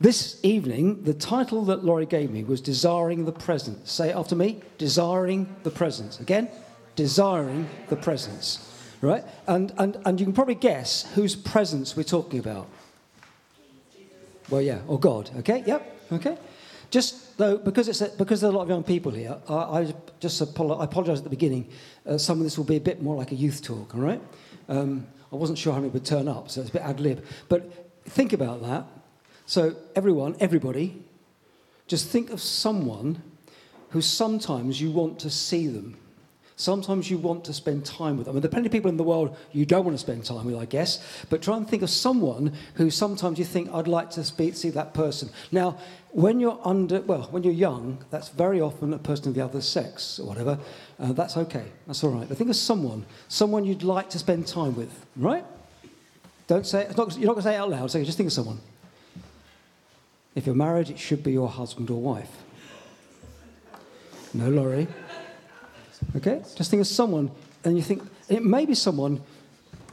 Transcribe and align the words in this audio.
This 0.00 0.40
evening, 0.42 1.04
the 1.04 1.12
title 1.12 1.62
that 1.66 1.84
Laurie 1.84 2.06
gave 2.06 2.30
me 2.30 2.42
was 2.42 2.62
Desiring 2.62 3.26
the 3.26 3.32
Presence. 3.32 3.92
Say 3.92 4.08
it 4.08 4.16
after 4.16 4.34
me 4.34 4.62
Desiring 4.78 5.54
the 5.62 5.70
Presence. 5.70 6.20
Again, 6.20 6.48
Desiring 6.96 7.68
the 7.90 7.96
Presence. 7.96 8.66
Right? 9.02 9.22
And, 9.46 9.74
and, 9.76 9.98
and 10.06 10.18
you 10.18 10.24
can 10.24 10.32
probably 10.32 10.54
guess 10.54 11.06
whose 11.14 11.36
presence 11.36 11.96
we're 11.96 12.04
talking 12.04 12.38
about. 12.38 12.66
Well, 14.48 14.62
yeah, 14.62 14.78
or 14.88 14.98
God. 14.98 15.30
Okay, 15.40 15.62
yep, 15.66 15.94
okay. 16.12 16.38
Just 16.90 17.36
though, 17.36 17.58
because, 17.58 17.86
it's 17.86 18.00
a, 18.00 18.08
because 18.16 18.40
there 18.40 18.48
are 18.48 18.54
a 18.54 18.56
lot 18.56 18.62
of 18.62 18.70
young 18.70 18.82
people 18.82 19.12
here, 19.12 19.36
I, 19.50 19.54
I 19.54 19.94
just 20.18 20.42
apolo- 20.42 20.80
I 20.80 20.84
apologize 20.84 21.18
at 21.18 21.24
the 21.24 21.30
beginning. 21.30 21.68
Uh, 22.06 22.16
some 22.16 22.38
of 22.38 22.44
this 22.44 22.56
will 22.56 22.64
be 22.64 22.76
a 22.76 22.80
bit 22.80 23.02
more 23.02 23.16
like 23.16 23.32
a 23.32 23.36
youth 23.36 23.62
talk, 23.62 23.94
all 23.94 24.00
right? 24.00 24.20
Um, 24.66 25.06
I 25.30 25.36
wasn't 25.36 25.58
sure 25.58 25.74
how 25.74 25.78
many 25.78 25.92
would 25.92 26.06
turn 26.06 26.26
up, 26.26 26.50
so 26.50 26.62
it's 26.62 26.70
a 26.70 26.72
bit 26.72 26.82
ad 26.82 27.00
lib. 27.00 27.22
But 27.50 27.92
think 28.06 28.32
about 28.32 28.62
that. 28.62 28.86
So, 29.50 29.74
everyone, 29.96 30.36
everybody, 30.38 31.02
just 31.88 32.06
think 32.06 32.30
of 32.30 32.40
someone 32.40 33.20
who 33.88 34.00
sometimes 34.00 34.80
you 34.80 34.92
want 34.92 35.18
to 35.18 35.28
see 35.28 35.66
them. 35.66 35.96
Sometimes 36.54 37.10
you 37.10 37.18
want 37.18 37.46
to 37.46 37.52
spend 37.52 37.84
time 37.84 38.16
with 38.16 38.26
them. 38.26 38.36
Mean, 38.36 38.42
there 38.42 38.48
are 38.48 38.52
plenty 38.52 38.66
of 38.66 38.72
people 38.72 38.90
in 38.90 38.96
the 38.96 39.02
world 39.02 39.36
you 39.50 39.66
don't 39.66 39.84
want 39.84 39.96
to 39.96 40.00
spend 40.00 40.24
time 40.24 40.46
with, 40.46 40.54
I 40.54 40.66
guess. 40.66 41.04
But 41.30 41.42
try 41.42 41.56
and 41.56 41.68
think 41.68 41.82
of 41.82 41.90
someone 41.90 42.52
who 42.74 42.90
sometimes 42.92 43.40
you 43.40 43.44
think, 43.44 43.74
I'd 43.74 43.88
like 43.88 44.10
to 44.10 44.22
speak, 44.22 44.54
see 44.54 44.70
that 44.70 44.94
person. 44.94 45.30
Now, 45.50 45.78
when 46.10 46.38
you're 46.38 46.60
under, 46.62 47.00
well, 47.00 47.22
when 47.32 47.42
you're 47.42 47.52
young, 47.52 48.04
that's 48.10 48.28
very 48.28 48.60
often 48.60 48.94
a 48.94 48.98
person 48.98 49.26
of 49.26 49.34
the 49.34 49.44
other 49.44 49.62
sex 49.62 50.20
or 50.20 50.28
whatever. 50.28 50.60
Uh, 51.00 51.12
that's 51.12 51.36
okay. 51.36 51.64
That's 51.88 52.04
all 52.04 52.10
right. 52.10 52.28
But 52.28 52.38
think 52.38 52.50
of 52.50 52.56
someone, 52.56 53.04
someone 53.26 53.64
you'd 53.64 53.82
like 53.82 54.10
to 54.10 54.18
spend 54.20 54.46
time 54.46 54.76
with, 54.76 55.06
right? 55.16 55.44
Don't 56.46 56.64
say, 56.64 56.86
not, 56.96 57.18
you're 57.18 57.26
not 57.26 57.32
going 57.32 57.36
to 57.38 57.42
say 57.42 57.54
it 57.54 57.58
out 57.58 57.70
loud, 57.70 57.90
so 57.90 58.04
just 58.04 58.16
think 58.16 58.28
of 58.28 58.32
someone. 58.32 58.60
If 60.34 60.46
you're 60.46 60.54
married, 60.54 60.90
it 60.90 60.98
should 60.98 61.22
be 61.22 61.32
your 61.32 61.48
husband 61.48 61.90
or 61.90 62.00
wife. 62.00 62.30
No, 64.32 64.48
Laurie. 64.48 64.86
Okay? 66.16 66.42
Just 66.54 66.70
think 66.70 66.80
of 66.80 66.86
someone, 66.86 67.30
and 67.64 67.76
you 67.76 67.82
think, 67.82 68.02
it 68.28 68.44
may 68.44 68.64
be 68.64 68.74
someone, 68.74 69.20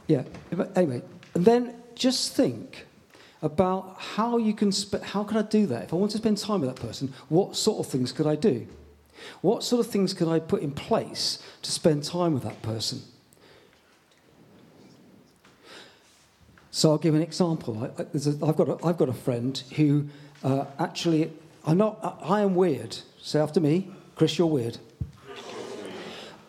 yeah, 0.06 0.22
anyway. 0.76 1.02
And 1.34 1.44
then 1.44 1.74
just 1.94 2.34
think 2.34 2.86
about 3.42 3.96
how 3.98 4.36
you 4.36 4.54
can, 4.54 4.70
sp- 4.70 5.02
how 5.02 5.24
can 5.24 5.36
I 5.36 5.42
do 5.42 5.66
that? 5.66 5.84
If 5.84 5.92
I 5.92 5.96
want 5.96 6.12
to 6.12 6.18
spend 6.18 6.38
time 6.38 6.60
with 6.60 6.74
that 6.74 6.80
person, 6.80 7.12
what 7.28 7.56
sort 7.56 7.84
of 7.84 7.90
things 7.90 8.12
could 8.12 8.26
I 8.26 8.36
do? 8.36 8.66
What 9.40 9.64
sort 9.64 9.84
of 9.84 9.90
things 9.90 10.14
could 10.14 10.28
I 10.28 10.38
put 10.38 10.62
in 10.62 10.70
place 10.70 11.42
to 11.62 11.70
spend 11.70 12.04
time 12.04 12.34
with 12.34 12.44
that 12.44 12.62
person? 12.62 13.02
So 16.70 16.92
I'll 16.92 16.98
give 16.98 17.14
an 17.16 17.22
example. 17.22 17.82
I, 17.82 18.46
have 18.46 18.56
got 18.56 18.68
a, 18.68 18.86
I've 18.86 18.96
got 18.96 19.08
a 19.08 19.14
friend 19.14 19.60
who 19.74 20.06
uh, 20.42 20.64
actually, 20.78 21.32
I'm 21.64 21.78
not, 21.78 21.98
I, 22.02 22.38
I 22.38 22.40
am 22.40 22.54
weird. 22.54 22.96
Say 23.20 23.40
after 23.40 23.60
me, 23.60 23.90
Chris, 24.14 24.38
you're 24.38 24.48
weird. 24.48 24.78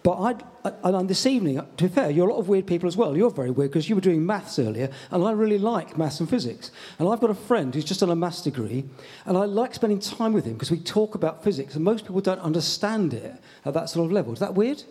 But 0.02 0.12
I, 0.14 0.36
and 0.84 1.10
this 1.10 1.26
evening, 1.26 1.62
to 1.78 1.84
be 1.84 1.90
fair, 1.90 2.10
you're 2.10 2.28
a 2.28 2.32
lot 2.32 2.40
of 2.40 2.48
weird 2.48 2.66
people 2.66 2.88
as 2.88 2.96
well. 2.96 3.18
You're 3.18 3.30
very 3.30 3.52
weird 3.52 3.72
because 3.72 3.90
you 3.90 3.96
were 3.96 4.02
doing 4.02 4.26
maths 4.26 4.58
earlier, 4.58 4.90
and 5.12 5.24
I 5.24 5.32
really 5.32 5.58
like 5.58 5.98
maths 5.98 6.20
and 6.20 6.30
physics. 6.30 6.72
And 6.98 7.10
I've 7.10 7.20
got 7.20 7.30
a 7.30 7.36
friend 7.36 7.74
who's 7.74 7.84
just 7.84 8.00
done 8.00 8.10
a 8.10 8.16
maths 8.16 8.42
degree, 8.42 8.86
and 9.26 9.38
I 9.38 9.46
like 9.46 9.76
spending 9.76 10.00
time 10.00 10.34
with 10.34 10.46
him 10.46 10.54
because 10.54 10.72
we 10.72 10.80
talk 10.80 11.16
about 11.16 11.44
physics, 11.44 11.76
and 11.76 11.84
most 11.84 12.06
people 12.06 12.22
don't 12.22 12.40
understand 12.40 13.14
it 13.14 13.36
at 13.66 13.74
that 13.74 13.90
sort 13.90 14.06
of 14.06 14.12
level. 14.12 14.32
Is 14.34 14.40
that 14.40 14.54
weird? 14.54 14.84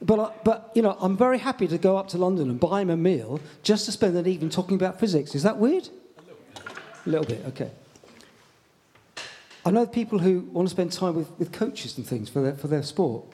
But, 0.00 0.44
but, 0.44 0.70
you 0.74 0.82
know, 0.82 0.96
I'm 1.00 1.16
very 1.16 1.38
happy 1.38 1.66
to 1.66 1.78
go 1.78 1.96
up 1.96 2.06
to 2.08 2.18
London 2.18 2.50
and 2.50 2.60
buy 2.60 2.82
him 2.82 2.90
a 2.90 2.96
meal 2.96 3.40
just 3.64 3.86
to 3.86 3.92
spend 3.92 4.16
an 4.16 4.28
evening 4.28 4.50
talking 4.50 4.76
about 4.76 5.00
physics. 5.00 5.34
Is 5.34 5.42
that 5.42 5.58
weird? 5.58 5.88
A 7.08 7.10
little 7.10 7.24
bit, 7.24 7.42
okay. 7.46 7.70
I 9.64 9.70
know 9.70 9.86
people 9.86 10.18
who 10.18 10.40
want 10.40 10.68
to 10.68 10.70
spend 10.70 10.92
time 10.92 11.14
with, 11.14 11.30
with 11.38 11.52
coaches 11.52 11.96
and 11.96 12.06
things 12.06 12.28
for 12.28 12.42
their, 12.42 12.52
for 12.52 12.68
their 12.68 12.82
sport. 12.82 13.24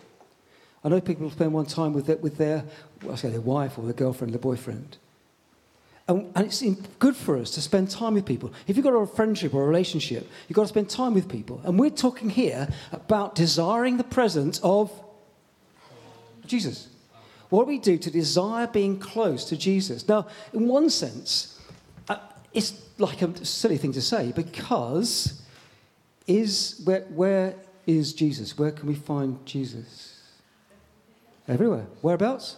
I 0.84 0.90
know 0.90 1.00
people 1.00 1.28
spend 1.28 1.52
one 1.52 1.66
time 1.66 1.92
with 1.92 2.06
their, 2.06 2.18
with 2.18 2.38
their, 2.38 2.62
I 3.10 3.16
say 3.16 3.30
their 3.30 3.40
wife 3.40 3.76
or 3.76 3.84
their 3.84 3.92
girlfriend, 3.92 4.32
their 4.32 4.40
boyfriend. 4.40 4.96
And, 6.06 6.30
and, 6.36 6.46
it's 6.46 6.62
good 7.00 7.16
for 7.16 7.36
us 7.36 7.50
to 7.52 7.60
spend 7.60 7.90
time 7.90 8.14
with 8.14 8.24
people. 8.24 8.52
If 8.68 8.76
you've 8.76 8.84
got 8.84 8.92
a 8.92 9.08
friendship 9.08 9.52
or 9.52 9.64
a 9.64 9.66
relationship, 9.66 10.30
you've 10.46 10.54
got 10.54 10.62
to 10.62 10.68
spend 10.68 10.88
time 10.88 11.14
with 11.14 11.28
people. 11.28 11.60
And 11.64 11.76
we're 11.76 11.90
talking 11.90 12.30
here 12.30 12.68
about 12.92 13.34
desiring 13.34 13.96
the 13.96 14.04
presence 14.04 14.60
of 14.62 14.92
Jesus. 16.46 16.90
What 17.48 17.64
do 17.64 17.68
we 17.70 17.78
do 17.78 17.98
to 17.98 18.10
desire 18.10 18.68
being 18.68 19.00
close 19.00 19.44
to 19.46 19.56
Jesus? 19.56 20.06
Now, 20.06 20.28
in 20.52 20.68
one 20.68 20.90
sense, 20.90 21.60
uh, 22.08 22.18
it's 22.52 22.83
like 22.98 23.22
a 23.22 23.44
silly 23.44 23.76
thing 23.76 23.92
to 23.92 24.02
say 24.02 24.32
because 24.32 25.42
is 26.26 26.80
where, 26.84 27.02
where 27.02 27.54
is 27.86 28.12
Jesus? 28.12 28.56
Where 28.56 28.70
can 28.70 28.88
we 28.88 28.94
find 28.94 29.44
Jesus? 29.46 30.22
Everywhere. 31.48 31.86
Whereabouts? 32.00 32.56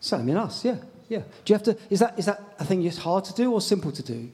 Same 0.00 0.28
in 0.28 0.36
us, 0.36 0.64
yeah. 0.64 0.76
Yeah. 1.08 1.20
Do 1.44 1.52
you 1.52 1.54
have 1.54 1.62
to, 1.64 1.76
is 1.90 2.00
that, 2.00 2.18
is 2.18 2.26
that 2.26 2.42
a 2.58 2.64
thing 2.64 2.82
that's 2.82 2.98
hard 2.98 3.24
to 3.26 3.34
do 3.34 3.52
or 3.52 3.60
simple 3.60 3.92
to 3.92 4.02
do? 4.02 4.30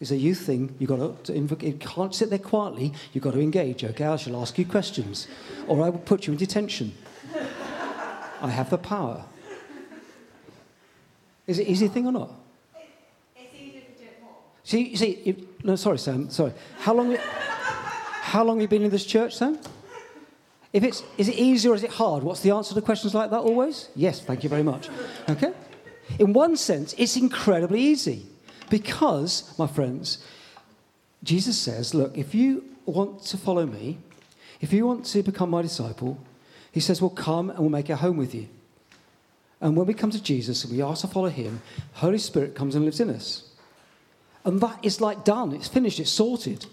It's 0.00 0.10
a 0.10 0.16
youth 0.16 0.40
thing. 0.40 0.74
You've 0.78 0.88
got 0.88 1.24
to, 1.24 1.32
to 1.32 1.66
you 1.66 1.74
can't 1.74 2.14
sit 2.14 2.30
there 2.30 2.38
quietly. 2.38 2.94
You've 3.12 3.22
got 3.24 3.34
to 3.34 3.40
engage, 3.40 3.84
okay? 3.84 4.04
I 4.04 4.16
shall 4.16 4.40
ask 4.40 4.58
you 4.58 4.64
questions, 4.64 5.28
or 5.66 5.82
I 5.82 5.90
will 5.90 5.98
put 5.98 6.26
you 6.26 6.32
in 6.32 6.38
detention. 6.38 6.94
I 8.40 8.48
have 8.48 8.70
the 8.70 8.78
power. 8.78 9.24
Is 11.50 11.58
it 11.58 11.66
easy 11.66 11.88
thing 11.88 12.06
or 12.06 12.12
not? 12.12 12.30
It's 13.36 13.52
easier 13.54 13.80
to 13.80 13.98
do 13.98 14.04
it 14.04 14.22
more. 14.22 14.36
See, 14.62 14.94
see, 14.94 15.20
if, 15.24 15.64
no, 15.64 15.74
sorry, 15.74 15.98
Sam, 15.98 16.30
sorry. 16.30 16.52
How 16.78 16.94
long, 16.94 17.16
how 18.22 18.44
long 18.44 18.58
have 18.58 18.62
you 18.62 18.68
been 18.68 18.84
in 18.84 18.90
this 18.90 19.04
church, 19.04 19.34
Sam? 19.34 19.58
If 20.72 20.84
it's, 20.84 21.02
is 21.18 21.28
it 21.28 21.34
easy 21.34 21.68
or 21.68 21.74
is 21.74 21.82
it 21.82 21.90
hard? 21.90 22.22
What's 22.22 22.42
the 22.42 22.52
answer 22.52 22.72
to 22.72 22.80
questions 22.80 23.14
like 23.14 23.30
that 23.30 23.40
always? 23.40 23.88
Yes, 23.96 24.20
thank 24.20 24.44
you 24.44 24.48
very 24.48 24.62
much. 24.62 24.88
Okay? 25.28 25.52
In 26.20 26.32
one 26.32 26.56
sense, 26.56 26.94
it's 26.96 27.16
incredibly 27.16 27.80
easy 27.80 28.26
because, 28.68 29.52
my 29.58 29.66
friends, 29.66 30.24
Jesus 31.24 31.58
says, 31.58 31.94
look, 31.94 32.16
if 32.16 32.32
you 32.32 32.62
want 32.86 33.24
to 33.24 33.36
follow 33.36 33.66
me, 33.66 33.98
if 34.60 34.72
you 34.72 34.86
want 34.86 35.04
to 35.06 35.24
become 35.24 35.50
my 35.50 35.62
disciple, 35.62 36.16
he 36.70 36.78
says, 36.78 37.02
well, 37.02 37.10
come 37.10 37.50
and 37.50 37.58
we'll 37.58 37.70
make 37.70 37.90
a 37.90 37.96
home 37.96 38.16
with 38.16 38.36
you. 38.36 38.46
And 39.60 39.76
when 39.76 39.86
we 39.86 39.94
come 39.94 40.10
to 40.10 40.22
Jesus 40.22 40.64
and 40.64 40.72
we 40.72 40.82
ask 40.82 41.02
to 41.02 41.08
follow 41.08 41.28
him, 41.28 41.60
Holy 41.92 42.18
Spirit 42.18 42.54
comes 42.54 42.74
and 42.74 42.84
lives 42.84 43.00
in 43.00 43.10
us. 43.10 43.50
And 44.44 44.60
that 44.60 44.78
is 44.82 45.00
like 45.00 45.24
done. 45.24 45.52
It's 45.52 45.68
finished. 45.68 46.00
It's 46.00 46.10
sorted. 46.10 46.66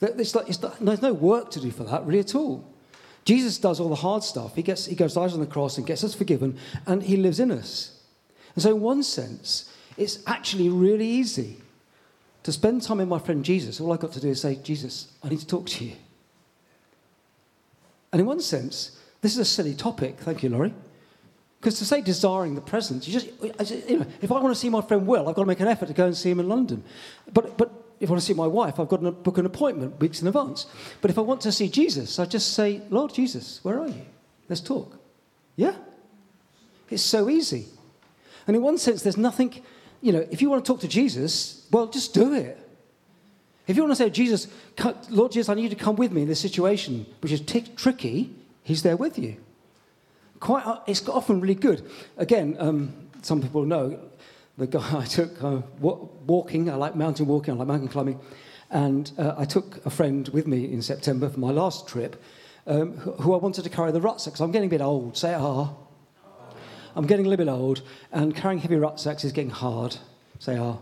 It's 0.00 0.34
like, 0.34 0.48
it's, 0.48 0.58
there's 0.58 1.02
no 1.02 1.12
work 1.12 1.50
to 1.52 1.60
do 1.60 1.70
for 1.70 1.84
that, 1.84 2.04
really, 2.04 2.18
at 2.18 2.34
all. 2.34 2.64
Jesus 3.24 3.56
does 3.58 3.80
all 3.80 3.88
the 3.88 3.94
hard 3.94 4.22
stuff. 4.22 4.54
He, 4.54 4.62
gets, 4.62 4.86
he 4.86 4.94
goes, 4.94 5.14
dies 5.14 5.32
on 5.32 5.40
the 5.40 5.46
cross 5.46 5.78
and 5.78 5.86
gets 5.86 6.04
us 6.04 6.14
forgiven, 6.14 6.58
and 6.86 7.02
he 7.02 7.16
lives 7.16 7.40
in 7.40 7.50
us. 7.50 8.02
And 8.54 8.62
so, 8.62 8.74
in 8.74 8.80
one 8.80 9.02
sense, 9.02 9.72
it's 9.96 10.18
actually 10.26 10.68
really 10.68 11.06
easy 11.06 11.56
to 12.42 12.52
spend 12.52 12.82
time 12.82 12.98
with 12.98 13.08
my 13.08 13.18
friend 13.18 13.44
Jesus. 13.44 13.80
All 13.80 13.92
I've 13.92 14.00
got 14.00 14.12
to 14.12 14.20
do 14.20 14.28
is 14.28 14.40
say, 14.40 14.56
Jesus, 14.56 15.08
I 15.22 15.28
need 15.28 15.40
to 15.40 15.46
talk 15.46 15.66
to 15.66 15.84
you. 15.84 15.92
And 18.12 18.20
in 18.20 18.26
one 18.26 18.40
sense, 18.40 19.00
this 19.22 19.32
is 19.32 19.38
a 19.38 19.44
silly 19.44 19.74
topic. 19.74 20.18
Thank 20.18 20.42
you, 20.42 20.50
Laurie. 20.50 20.74
Because 21.64 21.78
to 21.78 21.86
say 21.86 22.02
desiring 22.02 22.56
the 22.56 22.60
presence, 22.60 23.08
you 23.08 23.14
just, 23.14 23.26
you 23.88 23.98
know, 23.98 24.06
if 24.20 24.30
I 24.30 24.38
want 24.38 24.54
to 24.54 24.60
see 24.60 24.68
my 24.68 24.82
friend 24.82 25.06
Will, 25.06 25.26
I've 25.26 25.34
got 25.34 25.44
to 25.44 25.46
make 25.46 25.60
an 25.60 25.66
effort 25.66 25.86
to 25.86 25.94
go 25.94 26.04
and 26.04 26.14
see 26.14 26.30
him 26.30 26.38
in 26.38 26.46
London. 26.46 26.84
But, 27.32 27.56
but 27.56 27.72
if 28.00 28.10
I 28.10 28.12
want 28.12 28.20
to 28.20 28.26
see 28.26 28.34
my 28.34 28.46
wife, 28.46 28.78
I've 28.78 28.88
got 28.90 29.00
to 29.00 29.10
book 29.10 29.38
an 29.38 29.46
appointment 29.46 29.98
weeks 29.98 30.20
in 30.20 30.28
advance. 30.28 30.66
But 31.00 31.10
if 31.10 31.16
I 31.16 31.22
want 31.22 31.40
to 31.40 31.50
see 31.50 31.70
Jesus, 31.70 32.18
I 32.18 32.26
just 32.26 32.52
say, 32.52 32.82
Lord 32.90 33.14
Jesus, 33.14 33.60
where 33.62 33.80
are 33.80 33.88
you? 33.88 34.04
Let's 34.46 34.60
talk. 34.60 34.98
Yeah? 35.56 35.74
It's 36.90 37.02
so 37.02 37.30
easy. 37.30 37.64
And 38.46 38.54
in 38.54 38.62
one 38.62 38.76
sense, 38.76 39.02
there's 39.02 39.16
nothing, 39.16 39.62
you 40.02 40.12
know, 40.12 40.28
if 40.30 40.42
you 40.42 40.50
want 40.50 40.66
to 40.66 40.70
talk 40.70 40.82
to 40.82 40.88
Jesus, 40.88 41.66
well, 41.72 41.86
just 41.86 42.12
do 42.12 42.34
it. 42.34 42.58
If 43.66 43.78
you 43.78 43.82
want 43.84 43.92
to 43.92 44.04
say, 44.04 44.10
Jesus, 44.10 44.48
Lord 45.08 45.32
Jesus, 45.32 45.48
I 45.48 45.54
need 45.54 45.62
you 45.62 45.68
to 45.70 45.76
come 45.76 45.96
with 45.96 46.12
me 46.12 46.20
in 46.20 46.28
this 46.28 46.40
situation, 46.40 47.06
which 47.20 47.32
is 47.32 47.40
t- 47.40 47.64
tricky, 47.74 48.34
he's 48.64 48.82
there 48.82 48.98
with 48.98 49.18
you. 49.18 49.38
Quite, 50.40 50.66
uh, 50.66 50.80
it's 50.86 51.08
often 51.08 51.40
really 51.40 51.54
good. 51.54 51.88
Again, 52.16 52.56
um, 52.58 52.92
some 53.22 53.40
people 53.40 53.64
know 53.64 53.98
the 54.58 54.66
guy 54.66 54.98
I 54.98 55.04
took 55.04 55.42
uh, 55.42 55.62
walking. 55.80 56.70
I 56.70 56.74
like 56.74 56.96
mountain 56.96 57.26
walking. 57.26 57.54
I 57.54 57.56
like 57.56 57.68
mountain 57.68 57.88
climbing, 57.88 58.20
and 58.70 59.10
uh, 59.18 59.34
I 59.36 59.44
took 59.44 59.84
a 59.86 59.90
friend 59.90 60.28
with 60.28 60.46
me 60.46 60.72
in 60.72 60.82
September 60.82 61.28
for 61.28 61.40
my 61.40 61.50
last 61.50 61.88
trip, 61.88 62.22
um, 62.66 62.96
who 62.96 63.34
I 63.34 63.38
wanted 63.38 63.62
to 63.62 63.70
carry 63.70 63.92
the 63.92 64.00
rucksack 64.00 64.34
because 64.34 64.40
I'm 64.40 64.52
getting 64.52 64.68
a 64.68 64.70
bit 64.70 64.80
old. 64.80 65.16
Say 65.16 65.34
ah. 65.34 65.70
I'm 66.96 67.06
getting 67.06 67.26
a 67.26 67.28
little 67.28 67.44
bit 67.44 67.50
old, 67.50 67.82
and 68.12 68.36
carrying 68.36 68.60
heavy 68.60 68.76
rucksacks 68.76 69.24
is 69.24 69.32
getting 69.32 69.50
hard. 69.50 69.96
Say 70.38 70.56
ah. 70.56 70.78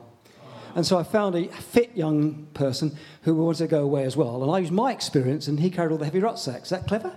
And 0.75 0.87
so 0.87 0.98
I 0.98 1.02
found 1.02 1.34
a 1.34 1.48
fit 1.48 1.94
young 1.94 2.46
person 2.55 2.96
who 3.22 3.34
wanted 3.34 3.58
to 3.58 3.66
go 3.66 3.82
away 3.82 4.05
as 4.05 4.16
well. 4.16 4.43
And 4.43 4.50
I 4.50 4.58
used 4.58 4.72
my 4.72 4.93
experience, 4.93 5.48
and 5.48 5.60
he 5.60 5.70
carried 5.70 5.93
all 5.93 5.98
the 5.98 6.05
heavy 6.05 6.20
rucksacks. 6.20 6.64
Is 6.64 6.70
that 6.70 6.87
clever? 6.87 7.16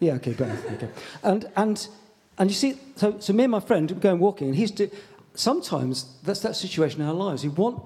Yeah, 0.00 0.14
okay. 0.14 0.32
Okay. 0.32 0.88
And, 1.22 1.50
and 1.56 1.88
And 2.38 2.50
you 2.50 2.54
see, 2.54 2.78
so, 2.94 3.18
so 3.18 3.32
me 3.32 3.44
and 3.44 3.50
my 3.50 3.60
friend 3.60 4.00
going 4.00 4.20
walking, 4.20 4.48
and 4.48 4.56
he's 4.56 4.70
do, 4.70 4.88
sometimes 5.34 6.16
that's 6.22 6.40
that 6.40 6.54
situation 6.54 7.00
in 7.00 7.08
our 7.08 7.14
lives. 7.14 7.42
We 7.42 7.48
want 7.48 7.82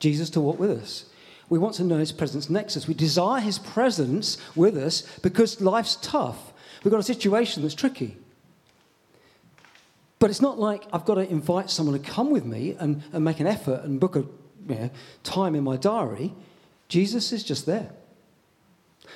Jesus 0.00 0.30
to 0.30 0.40
walk 0.40 0.58
with 0.58 0.70
us. 0.70 1.04
We 1.48 1.58
want 1.58 1.76
to 1.76 1.84
know 1.84 1.98
his 1.98 2.10
presence 2.10 2.50
next 2.50 2.72
to 2.72 2.80
us. 2.80 2.88
We 2.88 2.94
desire 2.94 3.40
his 3.40 3.58
presence 3.58 4.38
with 4.56 4.76
us 4.76 5.02
because 5.22 5.60
life's 5.60 5.96
tough. 6.02 6.52
We've 6.82 6.90
got 6.90 6.98
a 6.98 7.04
situation 7.04 7.62
that's 7.62 7.74
tricky. 7.74 8.16
But 10.18 10.30
it's 10.30 10.40
not 10.42 10.58
like 10.58 10.86
I've 10.92 11.04
got 11.04 11.14
to 11.14 11.30
invite 11.30 11.70
someone 11.70 12.00
to 12.00 12.04
come 12.04 12.30
with 12.30 12.44
me 12.44 12.76
and, 12.80 13.02
and 13.12 13.24
make 13.24 13.40
an 13.40 13.46
effort 13.46 13.84
and 13.84 14.00
book 14.00 14.16
a 14.16 14.24
you 14.68 14.74
know, 14.74 14.90
time 15.22 15.54
in 15.54 15.62
my 15.62 15.76
diary. 15.76 16.34
Jesus 16.88 17.32
is 17.32 17.44
just 17.44 17.66
there. 17.66 17.90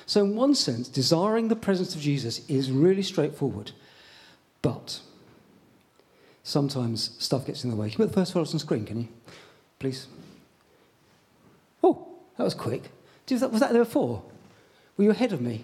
So, 0.05 0.23
in 0.23 0.35
one 0.35 0.55
sense, 0.55 0.87
desiring 0.87 1.47
the 1.47 1.55
presence 1.55 1.95
of 1.95 2.01
Jesus 2.01 2.47
is 2.47 2.71
really 2.71 3.03
straightforward. 3.03 3.71
But 4.61 5.01
sometimes 6.43 7.15
stuff 7.19 7.45
gets 7.45 7.63
in 7.63 7.69
the 7.69 7.75
way. 7.75 7.89
Can 7.89 8.01
you 8.01 8.05
put 8.05 8.13
the 8.13 8.21
first 8.21 8.33
photos 8.33 8.53
on 8.53 8.59
screen, 8.59 8.85
can 8.85 9.01
you? 9.01 9.07
Please. 9.77 10.07
Oh, 11.83 12.07
that 12.37 12.43
was 12.43 12.53
quick. 12.53 12.83
Was 13.29 13.59
that 13.59 13.71
there 13.71 13.83
before? 13.83 14.23
Were 14.97 15.03
you 15.03 15.11
ahead 15.11 15.33
of 15.33 15.41
me? 15.41 15.63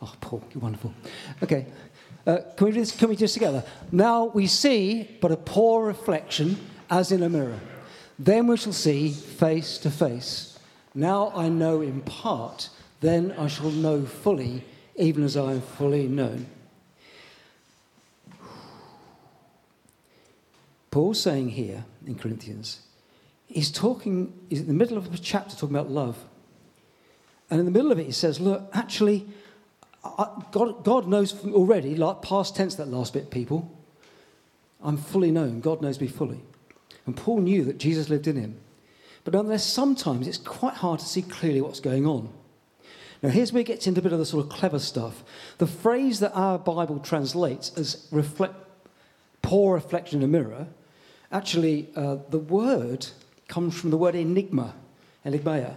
Oh, 0.00 0.12
Paul, 0.20 0.42
you're 0.52 0.62
wonderful. 0.62 0.92
Okay. 1.42 1.66
Uh, 2.26 2.38
can, 2.56 2.66
we 2.66 2.72
do 2.72 2.80
this, 2.80 2.96
can 2.96 3.08
we 3.08 3.14
do 3.14 3.20
this 3.20 3.34
together? 3.34 3.62
Now 3.92 4.24
we 4.24 4.46
see 4.46 5.16
but 5.20 5.30
a 5.30 5.36
poor 5.36 5.86
reflection 5.86 6.58
as 6.90 7.12
in 7.12 7.22
a 7.22 7.28
mirror. 7.28 7.60
Then 8.18 8.46
we 8.46 8.56
shall 8.56 8.72
see 8.72 9.10
face 9.10 9.78
to 9.78 9.90
face. 9.90 10.58
Now 10.94 11.32
I 11.34 11.48
know 11.48 11.82
in 11.82 12.00
part, 12.00 12.70
then 13.06 13.32
I 13.38 13.46
shall 13.46 13.70
know 13.70 14.04
fully, 14.04 14.64
even 14.96 15.22
as 15.22 15.36
I 15.36 15.52
am 15.52 15.60
fully 15.60 16.08
known. 16.08 16.46
Paul's 20.90 21.20
saying 21.20 21.50
here 21.50 21.84
in 22.06 22.14
Corinthians, 22.14 22.80
he's 23.46 23.70
talking, 23.70 24.32
he's 24.48 24.60
in 24.60 24.66
the 24.66 24.72
middle 24.72 24.96
of 24.96 25.12
a 25.12 25.18
chapter 25.18 25.54
talking 25.54 25.76
about 25.76 25.90
love. 25.90 26.16
And 27.50 27.60
in 27.60 27.66
the 27.66 27.72
middle 27.72 27.92
of 27.92 27.98
it, 27.98 28.06
he 28.06 28.12
says, 28.12 28.40
Look, 28.40 28.68
actually, 28.72 29.26
God, 30.52 30.84
God 30.84 31.06
knows 31.06 31.34
already, 31.44 31.94
like 31.94 32.22
past 32.22 32.56
tense, 32.56 32.74
that 32.76 32.88
last 32.88 33.12
bit, 33.12 33.30
people. 33.30 33.70
I'm 34.82 34.96
fully 34.96 35.30
known. 35.30 35.60
God 35.60 35.82
knows 35.82 36.00
me 36.00 36.06
fully. 36.06 36.40
And 37.06 37.16
Paul 37.16 37.40
knew 37.40 37.64
that 37.64 37.78
Jesus 37.78 38.08
lived 38.08 38.26
in 38.26 38.36
him. 38.36 38.58
But 39.24 39.34
nonetheless, 39.34 39.64
sometimes 39.64 40.26
it's 40.26 40.38
quite 40.38 40.74
hard 40.74 41.00
to 41.00 41.06
see 41.06 41.22
clearly 41.22 41.60
what's 41.60 41.80
going 41.80 42.06
on. 42.06 42.32
Now, 43.22 43.30
here's 43.30 43.52
where 43.52 43.60
it 43.60 43.66
gets 43.66 43.86
into 43.86 44.00
a 44.00 44.02
bit 44.02 44.12
of 44.12 44.18
the 44.18 44.26
sort 44.26 44.44
of 44.44 44.50
clever 44.50 44.78
stuff. 44.78 45.24
The 45.58 45.66
phrase 45.66 46.20
that 46.20 46.32
our 46.32 46.58
Bible 46.58 46.98
translates 46.98 47.72
as 47.76 48.06
reflect, 48.10 48.54
poor 49.42 49.74
reflection 49.74 50.20
in 50.20 50.24
a 50.24 50.28
mirror 50.28 50.66
Actually, 51.32 51.88
uh, 51.96 52.16
the 52.30 52.38
word 52.38 53.06
comes 53.48 53.78
from 53.78 53.90
the 53.90 53.96
word 53.96 54.14
enigma, 54.14 54.74
enigmaia. 55.24 55.76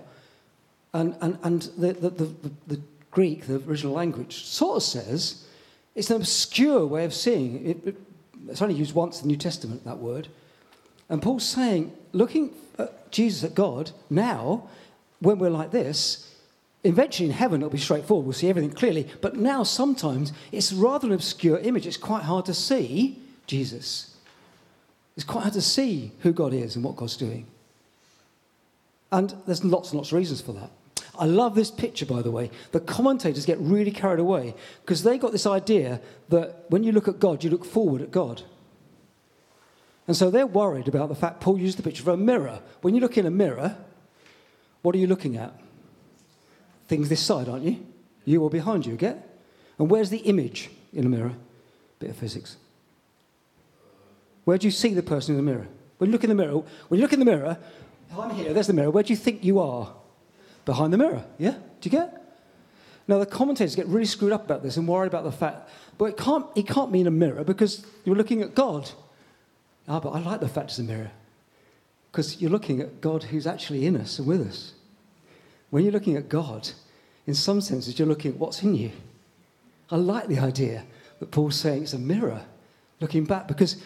And, 0.93 1.15
and, 1.21 1.37
and 1.43 1.61
the, 1.77 1.93
the, 1.93 2.09
the, 2.09 2.51
the 2.67 2.81
Greek, 3.11 3.47
the 3.47 3.57
original 3.67 3.93
language, 3.93 4.45
sort 4.45 4.77
of 4.77 4.83
says 4.83 5.45
it's 5.95 6.09
an 6.09 6.17
obscure 6.17 6.85
way 6.85 7.05
of 7.05 7.13
seeing 7.13 7.65
it. 7.65 7.77
it 7.85 7.95
it's 8.47 8.61
only 8.61 8.75
used 8.75 8.95
once 8.95 9.17
in 9.17 9.23
the 9.23 9.27
New 9.27 9.37
Testament, 9.37 9.83
that 9.85 9.97
word. 9.97 10.29
And 11.09 11.21
Paul's 11.21 11.45
saying, 11.45 11.91
looking 12.13 12.53
at 12.77 13.11
Jesus, 13.11 13.43
at 13.43 13.53
God, 13.53 13.91
now, 14.09 14.69
when 15.19 15.39
we're 15.39 15.49
like 15.49 15.71
this, 15.71 16.28
eventually 16.83 17.29
in 17.29 17.35
heaven 17.35 17.61
it'll 17.61 17.71
be 17.71 17.77
straightforward. 17.77 18.25
We'll 18.25 18.33
see 18.33 18.49
everything 18.49 18.71
clearly. 18.71 19.07
But 19.21 19.35
now, 19.35 19.63
sometimes, 19.63 20.31
it's 20.51 20.71
rather 20.71 21.07
an 21.07 21.13
obscure 21.13 21.57
image. 21.59 21.85
It's 21.85 21.97
quite 21.97 22.23
hard 22.23 22.45
to 22.45 22.53
see 22.53 23.21
Jesus. 23.47 24.15
It's 25.15 25.25
quite 25.25 25.41
hard 25.41 25.53
to 25.53 25.61
see 25.61 26.11
who 26.19 26.31
God 26.31 26.53
is 26.53 26.75
and 26.75 26.83
what 26.85 26.95
God's 26.95 27.17
doing. 27.17 27.47
And 29.11 29.33
there's 29.45 29.63
lots 29.63 29.89
and 29.89 29.97
lots 29.97 30.11
of 30.11 30.17
reasons 30.17 30.41
for 30.41 30.53
that. 30.53 30.71
I 31.17 31.25
love 31.25 31.53
this 31.53 31.69
picture, 31.69 32.05
by 32.05 32.21
the 32.21 32.31
way. 32.31 32.49
The 32.71 32.79
commentators 32.79 33.45
get 33.45 33.59
really 33.59 33.91
carried 33.91 34.19
away 34.19 34.55
because 34.81 35.03
they 35.03 35.17
got 35.17 35.33
this 35.33 35.45
idea 35.45 35.99
that 36.29 36.63
when 36.69 36.83
you 36.83 36.93
look 36.93 37.09
at 37.09 37.19
God, 37.19 37.43
you 37.43 37.49
look 37.49 37.65
forward 37.65 38.01
at 38.01 38.11
God. 38.11 38.43
And 40.07 40.15
so 40.15 40.31
they're 40.31 40.47
worried 40.47 40.87
about 40.87 41.09
the 41.09 41.15
fact 41.15 41.41
Paul 41.41 41.59
used 41.59 41.77
the 41.77 41.83
picture 41.83 42.03
of 42.03 42.07
a 42.07 42.17
mirror. 42.17 42.61
When 42.81 42.95
you 42.95 43.01
look 43.01 43.17
in 43.17 43.25
a 43.25 43.31
mirror, 43.31 43.75
what 44.81 44.95
are 44.95 44.97
you 44.97 45.07
looking 45.07 45.35
at? 45.35 45.53
Things 46.89 47.07
this 47.07 47.21
side, 47.21 47.47
aren't 47.47 47.63
you? 47.63 47.85
You 48.25 48.43
or 48.43 48.49
behind 48.49 48.85
you, 48.85 48.95
get? 48.95 49.39
And 49.77 49.89
where's 49.89 50.09
the 50.09 50.17
image 50.17 50.71
in 50.91 51.05
a 51.05 51.09
mirror? 51.09 51.33
Bit 51.99 52.09
of 52.09 52.17
physics. 52.17 52.57
Where 54.43 54.57
do 54.57 54.65
you 54.65 54.71
see 54.71 54.95
the 54.95 55.03
person 55.03 55.35
in 55.35 55.45
the 55.45 55.51
mirror? 55.51 55.67
When 55.99 56.09
you 56.09 56.11
look 56.11 56.23
in 56.23 56.29
the 56.29 56.35
mirror, 56.35 56.63
when 56.87 56.99
you 56.99 57.03
look 57.03 57.13
in 57.13 57.19
the 57.19 57.25
mirror, 57.25 57.59
I'm 58.17 58.31
here, 58.31 58.53
there's 58.53 58.67
the 58.67 58.73
mirror. 58.73 58.89
Where 58.89 59.03
do 59.03 59.13
you 59.13 59.17
think 59.17 59.43
you 59.43 59.59
are? 59.59 59.93
Behind 60.65 60.91
the 60.91 60.97
mirror. 60.97 61.23
Yeah? 61.37 61.51
Do 61.51 61.89
you 61.89 61.91
get? 61.91 62.15
Now 63.07 63.19
the 63.19 63.25
commentators 63.27 63.75
get 63.75 63.85
really 63.85 64.05
screwed 64.05 64.31
up 64.31 64.45
about 64.45 64.63
this 64.63 64.75
and 64.77 64.87
worried 64.87 65.07
about 65.07 65.23
the 65.23 65.31
fact, 65.31 65.69
but 65.99 66.05
it 66.05 66.17
can't, 66.17 66.45
it 66.55 66.67
can't 66.67 66.91
mean 66.91 67.05
a 67.05 67.11
mirror 67.11 67.43
because 67.43 67.85
you're 68.03 68.15
looking 68.15 68.41
at 68.41 68.55
God. 68.55 68.89
Ah, 69.87 69.99
but 69.99 70.09
I 70.09 70.19
like 70.19 70.39
the 70.39 70.47
fact 70.47 70.71
it's 70.71 70.79
a 70.79 70.83
mirror 70.83 71.11
because 72.11 72.41
you're 72.41 72.51
looking 72.51 72.81
at 72.81 72.99
God 72.99 73.23
who's 73.23 73.45
actually 73.45 73.85
in 73.85 73.95
us 73.95 74.17
and 74.17 74.27
with 74.27 74.47
us. 74.47 74.73
When 75.69 75.83
you're 75.83 75.93
looking 75.93 76.17
at 76.17 76.29
God, 76.29 76.69
in 77.27 77.33
some 77.33 77.61
senses, 77.61 77.97
you're 77.97 78.07
looking 78.07 78.31
at 78.31 78.37
what's 78.37 78.63
in 78.63 78.75
you. 78.75 78.91
I 79.91 79.97
like 79.97 80.27
the 80.27 80.39
idea 80.39 80.83
that 81.19 81.31
Paul's 81.31 81.55
saying 81.55 81.83
it's 81.83 81.93
a 81.93 81.99
mirror 81.99 82.41
looking 82.99 83.25
back 83.25 83.47
because 83.47 83.81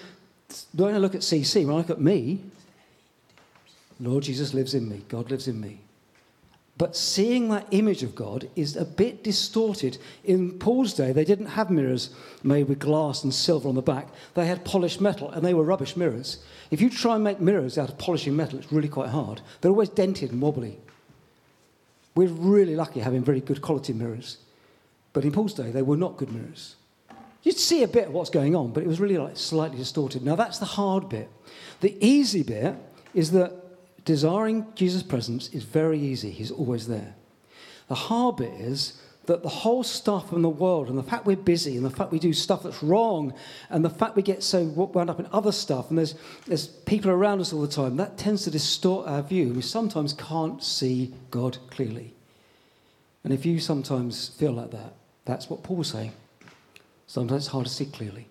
when 0.74 0.94
I 0.94 0.98
look 0.98 1.16
at 1.16 1.22
CC, 1.22 1.66
when 1.66 1.76
I 1.76 1.80
look 1.80 1.90
at 1.90 2.02
me, 2.02 2.42
Lord 4.00 4.24
Jesus 4.24 4.54
lives 4.54 4.74
in 4.74 4.90
me, 4.90 5.04
God 5.08 5.32
lives 5.32 5.48
in 5.48 5.60
me. 5.60 5.80
But 6.78 6.96
seeing 6.96 7.50
that 7.50 7.68
image 7.72 8.02
of 8.02 8.16
God 8.16 8.50
is 8.56 8.76
a 8.76 8.84
bit 8.84 9.24
distorted. 9.24 10.00
In 10.24 10.58
Paul's 10.58 10.94
day, 10.94 11.12
they 11.12 11.24
didn't 11.24 11.46
have 11.46 11.70
mirrors 11.70 12.10
made 12.42 12.68
with 12.68 12.80
glass 12.80 13.24
and 13.24 13.34
silver 13.34 13.70
on 13.70 13.76
the 13.76 13.82
back. 13.84 14.08
They 14.34 14.48
had 14.48 14.66
polished 14.66 15.00
metal, 15.00 15.30
and 15.30 15.46
they 15.46 15.54
were 15.54 15.64
rubbish 15.64 15.96
mirrors. 15.96 16.40
If 16.72 16.82
you 16.82 16.90
try 16.90 17.16
and 17.16 17.24
make 17.24 17.40
mirrors 17.40 17.78
out 17.78 17.90
of 17.90 18.00
polishing 18.00 18.36
metal, 18.36 18.58
it's 18.58 18.72
really 18.72 18.88
quite 18.88 19.10
hard. 19.10 19.42
They're 19.62 19.72
always 19.72 19.90
dented 19.90 20.32
and 20.32 20.42
wobbly. 20.42 20.80
We're 22.16 22.28
really 22.28 22.76
lucky 22.76 23.00
having 23.00 23.24
very 23.24 23.42
good 23.42 23.62
quality 23.62 23.94
mirrors. 23.94 24.38
But 25.14 25.26
in 25.26 25.32
Paul's 25.32 25.54
day, 25.54 25.72
they 25.72 25.82
were 25.82 25.98
not 25.98 26.18
good 26.18 26.32
mirrors. 26.32 26.76
You'd 27.44 27.58
see 27.58 27.84
a 27.84 27.88
bit 27.88 28.08
of 28.08 28.14
what's 28.14 28.30
going 28.30 28.56
on, 28.56 28.72
but 28.72 28.84
it 28.84 28.88
was 28.88 29.00
really 29.00 29.18
like 29.18 29.38
slightly 29.38 29.78
distorted. 29.78 30.24
Now, 30.24 30.36
that's 30.36 30.60
the 30.60 30.66
hard 30.66 31.10
bit. 31.10 31.30
The 31.82 31.98
easy 32.00 32.42
bit 32.42 32.76
is 33.14 33.32
that 33.32 33.54
desiring 34.06 34.66
Jesus' 34.76 35.04
presence 35.04 35.50
is 35.50 35.64
very 35.64 36.00
easy, 36.00 36.32
He's 36.32 36.52
always 36.52 36.88
there. 36.88 37.16
The 37.90 37.96
hard 37.96 38.38
bit 38.38 38.54
is 38.54 39.02
that 39.26 39.42
the 39.42 39.50
whole 39.50 39.84
stuff 39.84 40.34
in 40.34 40.42
the 40.42 40.50
world 40.50 40.90
and 40.90 40.98
the 40.98 41.04
fact 41.04 41.26
we're 41.26 41.36
busy 41.36 41.78
and 41.78 41.86
the 41.86 41.90
fact 41.90 42.12
we 42.12 42.20
do 42.20 42.34
stuff 42.34 42.64
that's 42.64 42.84
wrong 42.84 43.34
and 43.70 43.84
the 43.84 43.90
fact 43.90 44.16
we 44.16 44.22
get 44.22 44.44
so 44.44 44.64
wound 44.64 45.10
up 45.10 45.20
in 45.20 45.28
other 45.32 45.52
stuff 45.52 45.90
and 45.90 45.98
there's, 45.98 46.16
there's 46.46 46.68
people 46.68 47.10
around 47.10 47.40
us 47.40 47.54
all 47.54 47.62
the 47.62 47.68
time, 47.68 47.96
that 47.96 48.18
tends 48.18 48.44
to 48.44 48.52
distort 48.52 49.08
our 49.08 49.22
view. 49.22 49.54
We 49.54 49.62
sometimes 49.62 50.14
can't 50.14 50.62
see 50.62 51.14
God 51.32 51.58
clearly. 51.70 52.14
And 53.24 53.32
if 53.32 53.46
you 53.46 53.60
sometimes 53.60 54.28
feel 54.28 54.52
like 54.52 54.72
that, 54.72 54.94
that's 55.24 55.50
what 55.50 55.64
Paul's 55.64 55.92
saying. 55.92 56.12
Sometimes 57.08 57.44
it's 57.44 57.52
hard 57.52 57.66
to 57.66 57.72
see 57.72 57.86
clearly. 57.86 58.28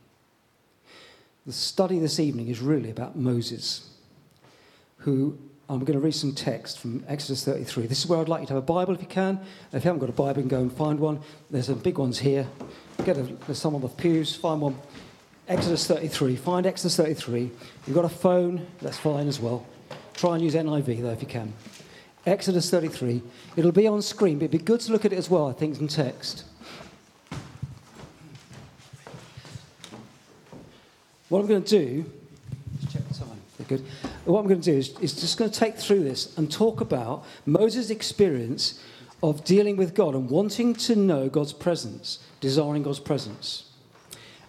The 1.47 1.53
study 1.53 1.99
this 1.99 2.21
evening 2.21 2.49
is 2.49 2.61
really 2.61 2.91
about 2.91 3.17
Moses, 3.17 3.89
who 4.99 5.39
I'm 5.69 5.81
going 5.81 5.99
to 5.99 6.05
read 6.05 6.15
some 6.15 6.35
text 6.35 6.79
from 6.79 7.05
Exodus 7.09 7.45
33. 7.45 7.87
This 7.87 8.01
is 8.01 8.07
where 8.07 8.21
I'd 8.21 8.29
like 8.29 8.41
you 8.41 8.47
to 8.49 8.55
have 8.55 8.63
a 8.63 8.67
Bible 8.67 8.95
if 8.95 9.01
you 9.01 9.07
can. 9.07 9.41
If 9.73 9.85
you 9.85 9.89
haven't 9.89 10.01
got 10.01 10.09
a 10.09 10.13
Bible, 10.13 10.43
you 10.43 10.49
can 10.49 10.49
go 10.49 10.61
and 10.61 10.73
find 10.73 10.99
one. 10.99 11.21
There's 11.51 11.67
some 11.67 11.79
big 11.79 11.99
ones 11.99 12.19
here. 12.19 12.47
Get 13.05 13.17
a, 13.17 13.23
there's 13.23 13.59
some 13.59 13.75
on 13.75 13.81
the 13.81 13.89
pews, 13.89 14.35
find 14.35 14.61
one. 14.61 14.77
Exodus 15.49 15.87
33. 15.87 16.37
Find 16.37 16.67
Exodus 16.67 16.97
33. 16.97 17.51
You've 17.87 17.97
got 17.97 18.05
a 18.05 18.09
phone, 18.09 18.67
that's 18.81 18.99
fine 18.99 19.29
as 19.29 19.41
well. 19.41 19.67
Try 20.15 20.35
and 20.35 20.45
use 20.45 20.55
NIV 20.55 21.03
though 21.03 21.11
if 21.11 21.23
you 21.23 21.29
can. 21.29 21.53
Exodus 22.27 22.71
33. 22.71 23.23
It'll 23.57 23.73
be 23.73 23.87
on 23.87 24.01
screen, 24.03 24.39
but 24.39 24.45
it'd 24.45 24.59
be 24.61 24.65
good 24.65 24.81
to 24.81 24.93
look 24.93 25.05
at 25.05 25.13
it 25.13 25.17
as 25.17 25.29
well, 25.29 25.49
I 25.49 25.53
think, 25.53 25.81
in 25.81 25.89
text. 25.89 26.45
What 31.29 31.41
I'm 31.41 31.47
going 31.47 31.65
to 31.65 31.69
do, 31.69 32.05
just 32.81 32.93
check 32.93 33.09
the 33.09 33.15
time, 33.15 33.29
Very 33.29 33.61
good. 33.77 33.85
What 34.25 34.41
I'm 34.41 34.49
going 34.49 34.61
to 34.61 34.73
do 34.73 34.77
is, 34.77 34.99
is 34.99 35.21
just 35.21 35.39
going 35.39 35.51
to 35.51 35.59
take 35.59 35.77
through 35.77 36.05
this 36.05 36.37
and 36.37 36.51
talk 36.51 36.81
about 36.81 37.25
Moses' 37.47 37.91
experience 37.91 38.81
of 39.23 39.45
dealing 39.45 39.77
with 39.77 39.95
God 39.95 40.15
and 40.15 40.29
wanting 40.29 40.75
to 40.75 40.97
know 40.97 41.29
God's 41.29 41.53
presence, 41.53 42.19
desiring 42.41 42.83
God's 42.83 43.01
presence. 43.01 43.71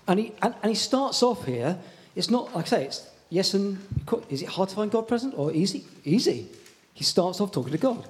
And 0.08 0.20
he, 0.20 0.34
and, 0.42 0.54
and 0.62 0.70
he 0.70 0.76
starts 0.76 1.24
off 1.24 1.46
here, 1.46 1.78
it's 2.16 2.30
not, 2.30 2.54
like 2.56 2.66
I 2.66 2.70
say, 2.70 2.86
it's 2.86 3.10
yes 3.30 3.54
and, 3.54 3.80
is 4.30 4.42
it 4.42 4.50
hard 4.50 4.70
to 4.70 4.76
find 4.76 4.92
God 4.92 5.08
present 5.08 5.34
or 5.38 5.52
easy? 5.52 5.86
Easy. 6.04 6.48
He 6.94 7.04
starts 7.04 7.40
off 7.40 7.52
talking 7.52 7.72
to 7.72 7.78
God. 7.78 8.04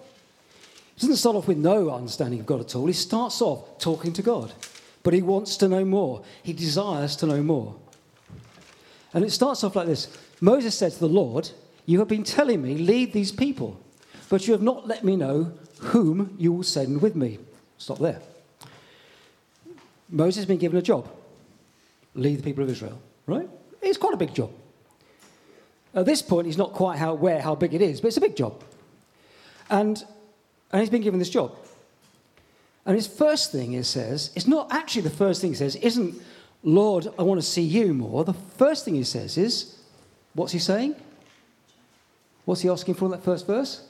He 0.96 1.02
doesn't 1.02 1.18
start 1.18 1.36
off 1.36 1.48
with 1.48 1.58
no 1.58 1.90
understanding 1.90 2.40
of 2.40 2.46
God 2.46 2.62
at 2.62 2.76
all. 2.76 2.86
He 2.86 2.94
starts 2.94 3.42
off 3.42 3.78
talking 3.80 4.14
to 4.14 4.22
God. 4.22 4.54
But 5.04 5.14
he 5.14 5.22
wants 5.22 5.58
to 5.58 5.68
know 5.68 5.84
more. 5.84 6.24
He 6.44 6.54
desires 6.54 7.16
to 7.18 7.26
know 7.26 7.44
more. 7.44 7.76
And 9.14 9.24
it 9.24 9.32
starts 9.32 9.64
off 9.64 9.76
like 9.76 9.88
this 9.88 10.08
Moses 10.44 10.78
said 10.78 10.92
to 10.92 11.00
the 11.00 11.08
Lord, 11.08 11.52
You 11.86 12.00
have 12.00 12.10
been 12.10 12.26
telling 12.26 12.62
me, 12.62 12.76
lead 12.76 13.14
these 13.14 13.32
people, 13.32 13.80
but 14.28 14.46
you 14.46 14.52
have 14.52 14.62
not 14.62 14.86
let 14.86 15.06
me 15.06 15.16
know 15.16 15.54
whom 15.80 16.36
you 16.38 16.52
will 16.52 16.64
send 16.64 17.02
with 17.02 17.16
me. 17.16 17.40
Stop 17.78 18.00
there. 18.00 18.20
Moses 20.10 20.36
has 20.36 20.46
been 20.46 20.58
given 20.58 20.78
a 20.78 20.82
job 20.82 21.10
lead 22.14 22.40
the 22.40 22.44
people 22.44 22.62
of 22.62 22.70
Israel, 22.70 23.00
right? 23.26 23.50
It's 23.82 23.98
quite 23.98 24.14
a 24.14 24.18
big 24.18 24.36
job. 24.36 24.52
At 25.96 26.06
this 26.06 26.22
point, 26.22 26.46
he's 26.46 26.58
not 26.58 26.74
quite 26.74 27.00
how, 27.00 27.12
aware 27.12 27.42
how 27.42 27.56
big 27.56 27.74
it 27.74 27.82
is, 27.82 28.02
but 28.02 28.10
it's 28.10 28.18
a 28.18 28.22
big 28.22 28.36
job. 28.36 28.62
And, 29.70 30.04
and 30.72 30.82
he's 30.82 30.90
been 30.90 31.02
given 31.02 31.20
this 31.20 31.30
job. 31.30 31.56
And 32.86 32.96
his 32.96 33.08
first 33.08 33.52
thing, 33.52 33.72
he 33.72 33.84
says, 33.84 34.32
it's 34.36 34.46
not 34.46 34.72
actually 34.72 35.04
the 35.04 35.10
first 35.10 35.42
thing 35.42 35.52
he 35.52 35.56
says, 35.56 35.76
isn't, 35.78 36.22
Lord, 36.64 37.08
I 37.18 37.24
want 37.24 37.42
to 37.42 37.48
see 37.48 37.62
you 37.62 37.94
more. 37.94 38.26
The 38.26 38.34
first 38.34 38.86
thing 38.86 38.96
he 38.96 39.04
says 39.04 39.38
is, 39.38 39.80
what's 40.34 40.52
he 40.52 40.60
saying? 40.60 40.96
What's 42.46 42.62
he 42.62 42.70
asking 42.70 42.96
for 42.96 43.06
in 43.06 43.12
that 43.12 43.24
first 43.24 43.48
verse? 43.48 43.88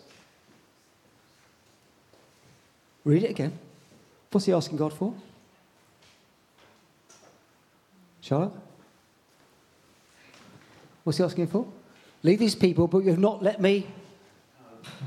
Read 3.04 3.24
it 3.24 3.30
again. 3.30 3.58
What's 4.32 4.46
he 4.46 4.54
asking 4.54 4.78
God 4.78 4.94
for? 4.94 5.14
Charlotte? 8.22 8.54
What's 11.04 11.18
he 11.18 11.24
asking 11.24 11.48
for? 11.48 11.68
Leave 12.24 12.40
these 12.40 12.56
people, 12.56 12.88
but 12.88 13.00
you 13.00 13.10
have 13.10 13.20
not 13.20 13.44
let 13.44 13.60
me 13.60 13.86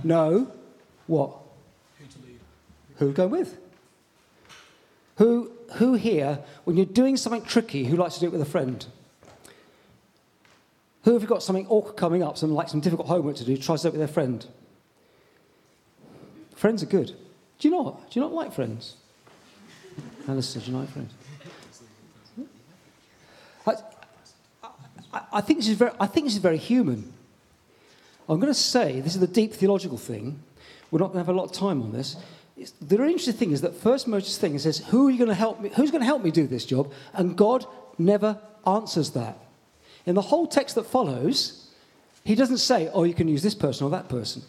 know 0.04 0.50
what? 1.06 1.38
Who 1.98 2.06
to 2.06 2.18
lead? 2.26 2.40
Who 2.96 3.12
go 3.12 3.26
with? 3.26 3.58
Who, 5.16 5.50
who 5.74 5.94
here, 5.94 6.40
when 6.64 6.76
you're 6.76 6.84
doing 6.84 7.16
something 7.16 7.42
tricky, 7.42 7.84
who 7.84 7.96
likes 7.96 8.14
to 8.14 8.20
do 8.20 8.26
it 8.26 8.32
with 8.32 8.42
a 8.42 8.46
friend? 8.46 8.84
Who 11.06 11.12
have 11.12 11.24
got 11.28 11.40
something 11.40 11.68
awkward 11.68 11.96
coming 11.96 12.24
up, 12.24 12.36
some 12.36 12.52
like 12.52 12.68
some 12.68 12.80
difficult 12.80 13.06
homework 13.06 13.36
to 13.36 13.44
do, 13.44 13.56
tries 13.56 13.84
it 13.84 13.92
with 13.92 14.00
their 14.00 14.08
friend? 14.08 14.44
Friends 16.56 16.82
are 16.82 16.86
good. 16.86 17.14
Do 17.60 17.68
you 17.68 17.70
not? 17.70 18.10
Do 18.10 18.18
you 18.18 18.26
not 18.26 18.34
like 18.34 18.52
friends? 18.52 18.96
Alice, 20.26 20.54
do 20.54 20.68
you 20.68 20.76
like 20.76 20.88
friends? 20.88 21.12
I, 23.68 23.74
I, 25.12 25.20
I, 25.34 25.40
think 25.42 25.60
this 25.60 25.68
is 25.68 25.76
very, 25.76 25.92
I 26.00 26.08
think 26.08 26.26
this 26.26 26.34
is 26.34 26.40
very 26.40 26.58
human. 26.58 27.12
I'm 28.28 28.40
going 28.40 28.52
to 28.52 28.58
say, 28.58 29.00
this 29.00 29.14
is 29.14 29.20
the 29.20 29.28
deep 29.28 29.54
theological 29.54 29.98
thing. 29.98 30.42
We're 30.90 30.98
not 30.98 31.12
going 31.12 31.24
to 31.24 31.26
have 31.26 31.28
a 31.28 31.38
lot 31.38 31.44
of 31.44 31.52
time 31.52 31.82
on 31.82 31.92
this. 31.92 32.16
It's, 32.56 32.72
the 32.72 32.98
really 32.98 33.12
interesting 33.12 33.34
thing 33.34 33.52
is 33.52 33.60
that 33.60 33.76
first 33.76 34.08
Moses 34.08 34.38
thing 34.38 34.58
says, 34.58 34.78
Who 34.88 35.06
are 35.06 35.10
you 35.12 35.18
going 35.18 35.28
to 35.28 35.34
help 35.34 35.60
me? 35.60 35.70
Who's 35.76 35.92
going 35.92 36.02
to 36.02 36.06
help 36.06 36.24
me 36.24 36.32
do 36.32 36.48
this 36.48 36.64
job? 36.64 36.92
And 37.12 37.36
God 37.36 37.64
never 37.96 38.40
answers 38.66 39.10
that. 39.10 39.38
In 40.06 40.14
the 40.14 40.22
whole 40.22 40.46
text 40.46 40.76
that 40.76 40.86
follows, 40.86 41.68
he 42.24 42.34
doesn't 42.34 42.58
say, 42.58 42.88
Oh, 42.92 43.04
you 43.04 43.14
can 43.14 43.28
use 43.28 43.42
this 43.42 43.54
person 43.54 43.86
or 43.86 43.90
that 43.90 44.08
person. 44.08 44.42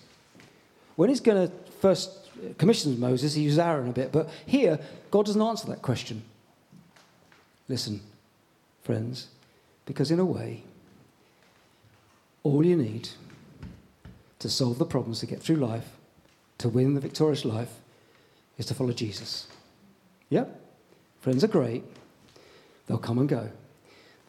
When 0.96 1.10
he's 1.10 1.20
going 1.20 1.48
to 1.48 1.54
first 1.80 2.28
commission 2.58 3.00
Moses, 3.00 3.34
he 3.34 3.44
uses 3.44 3.60
Aaron 3.60 3.90
a 3.90 3.94
bit, 3.94 4.12
but 4.12 4.30
here, 4.46 4.80
God 5.12 5.26
doesn't 5.26 5.42
answer 5.42 5.68
that 5.68 5.82
question. 5.82 6.24
Listen, 7.68 8.02
friends, 8.84 9.28
because 9.86 10.12
in 10.12 10.20
a 10.20 10.26
way, 10.26 10.64
all 12.44 12.66
you 12.66 12.76
need 12.76 13.10
to 14.40 14.50
solve 14.50 14.78
the 14.78 14.86
problems, 14.86 15.20
to 15.20 15.26
get 15.26 15.42
through 15.42 15.56
life, 15.58 15.90
to 16.60 16.70
win 16.70 16.94
the 16.94 17.02
victorious 17.02 17.44
life, 17.44 17.74
is 18.58 18.66
to 18.68 18.74
follow 18.74 18.92
Jesus. 18.92 19.48
Yep, 20.30 20.60
friends 21.20 21.44
are 21.44 21.48
great, 21.50 21.84
they'll 22.86 22.98
come 22.98 23.20
and 23.20 23.28
go. 23.28 23.50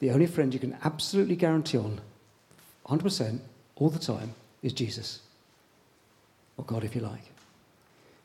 The 0.00 0.10
only 0.10 0.26
friend 0.26 0.52
you 0.52 0.60
can 0.60 0.76
absolutely 0.84 1.36
guarantee 1.36 1.78
on, 1.78 2.00
100% 2.86 3.40
all 3.76 3.90
the 3.90 3.98
time, 3.98 4.34
is 4.62 4.72
Jesus. 4.72 5.20
Or 6.56 6.64
God, 6.64 6.84
if 6.84 6.94
you 6.94 7.00
like. 7.00 7.24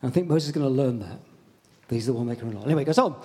And 0.02 0.12
I 0.12 0.14
think 0.14 0.28
Moses 0.28 0.50
is 0.50 0.52
going 0.52 0.66
to 0.66 0.70
learn 0.70 1.00
that. 1.00 1.20
He's 1.90 2.06
the 2.06 2.14
one 2.14 2.28
making 2.28 2.52
it. 2.52 2.66
Anyway, 2.66 2.84
it 2.84 2.86
goes 2.86 2.98
on. 2.98 3.16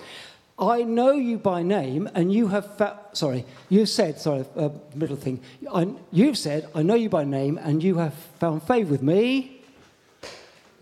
I 0.57 0.83
know 0.83 1.11
you 1.11 1.37
by 1.37 1.63
name, 1.63 2.09
and 2.13 2.33
you 2.33 2.47
have 2.49 2.77
fa- 2.77 2.99
sorry, 3.13 3.45
you 3.69 3.85
said 3.85 4.19
sorry, 4.19 4.45
uh, 4.57 4.69
middle 4.93 5.15
thing. 5.15 5.39
I, 5.71 5.87
you've 6.11 6.37
said, 6.37 6.67
I 6.75 6.81
know 6.81 6.95
you 6.95 7.09
by 7.09 7.23
name, 7.23 7.57
and 7.57 7.81
you 7.81 7.97
have 7.97 8.13
found 8.39 8.63
favour 8.63 8.91
with 8.91 9.01
me. 9.01 9.61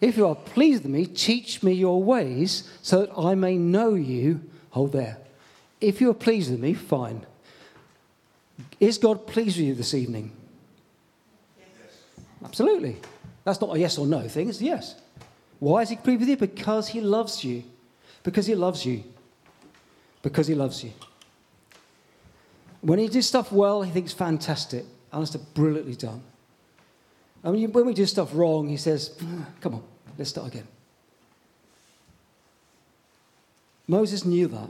If 0.02 0.18
you 0.18 0.28
are 0.28 0.36
pleased 0.36 0.84
with 0.84 0.92
me, 0.92 1.06
teach 1.06 1.62
me 1.62 1.74
your 1.74 2.02
ways, 2.02 2.70
so 2.82 3.02
that 3.02 3.12
I 3.18 3.36
may 3.36 3.58
know 3.58 3.94
you. 3.94 4.42
Hold 4.72 4.94
there. 4.94 5.18
If 5.80 6.02
you 6.02 6.10
are 6.10 6.16
pleased 6.16 6.50
with 6.50 6.60
me, 6.60 6.74
fine. 6.74 7.26
Is 8.80 8.98
God 8.98 9.28
pleased 9.28 9.58
with 9.58 9.68
you 9.68 9.76
this 9.76 9.94
evening? 9.94 10.32
Yes. 11.58 11.68
Absolutely. 12.44 12.98
That's 13.44 13.62
not 13.62 13.76
a 13.76 13.80
yes 13.80 13.98
or 13.98 14.08
no 14.08 14.28
thing. 14.28 14.50
It's 14.50 14.62
a 14.62 14.66
yes. 14.66 14.96
Why 15.60 15.82
is 15.82 15.90
He 15.90 15.96
pleased 15.96 16.20
with 16.22 16.30
you? 16.30 16.38
Because 16.38 16.88
He 16.88 17.02
loves 17.02 17.44
you. 17.44 17.64
Because 18.24 18.46
He 18.46 18.56
loves 18.56 18.86
you 18.86 19.04
because 20.28 20.48
he 20.48 20.56
loves 20.56 20.84
you. 20.84 20.92
When 22.82 23.00
he 23.00 23.08
does 23.08 23.28
stuff 23.28 23.52
well, 23.52 23.82
he 23.82 23.92
thinks 23.92 24.14
fantastic. 24.14 24.86
Alistair, 25.12 25.42
brilliantly 25.54 25.96
done. 25.96 26.22
I 27.44 27.52
mean, 27.52 27.72
when 27.72 27.86
we 27.86 27.94
do 27.94 28.06
stuff 28.06 28.32
wrong, 28.34 28.68
he 28.68 28.78
says, 28.78 29.18
ah, 29.22 29.48
come 29.62 29.76
on, 29.76 29.84
let's 30.18 30.30
start 30.30 30.48
again. 30.48 30.68
Moses 33.88 34.26
knew 34.26 34.48
that. 34.48 34.70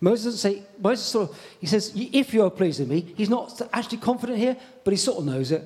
Moses 0.00 0.24
doesn't 0.24 0.38
say, 0.38 0.62
Moses 0.78 1.04
sort 1.04 1.30
of, 1.30 1.40
he 1.60 1.66
says, 1.66 1.92
if 1.94 2.32
you 2.32 2.42
are 2.44 2.50
pleased 2.50 2.80
with 2.80 2.88
me, 2.88 3.12
he's 3.16 3.28
not 3.28 3.60
actually 3.72 3.98
confident 3.98 4.38
here, 4.38 4.56
but 4.82 4.92
he 4.92 4.96
sort 4.96 5.18
of 5.18 5.26
knows 5.26 5.52
it. 5.52 5.62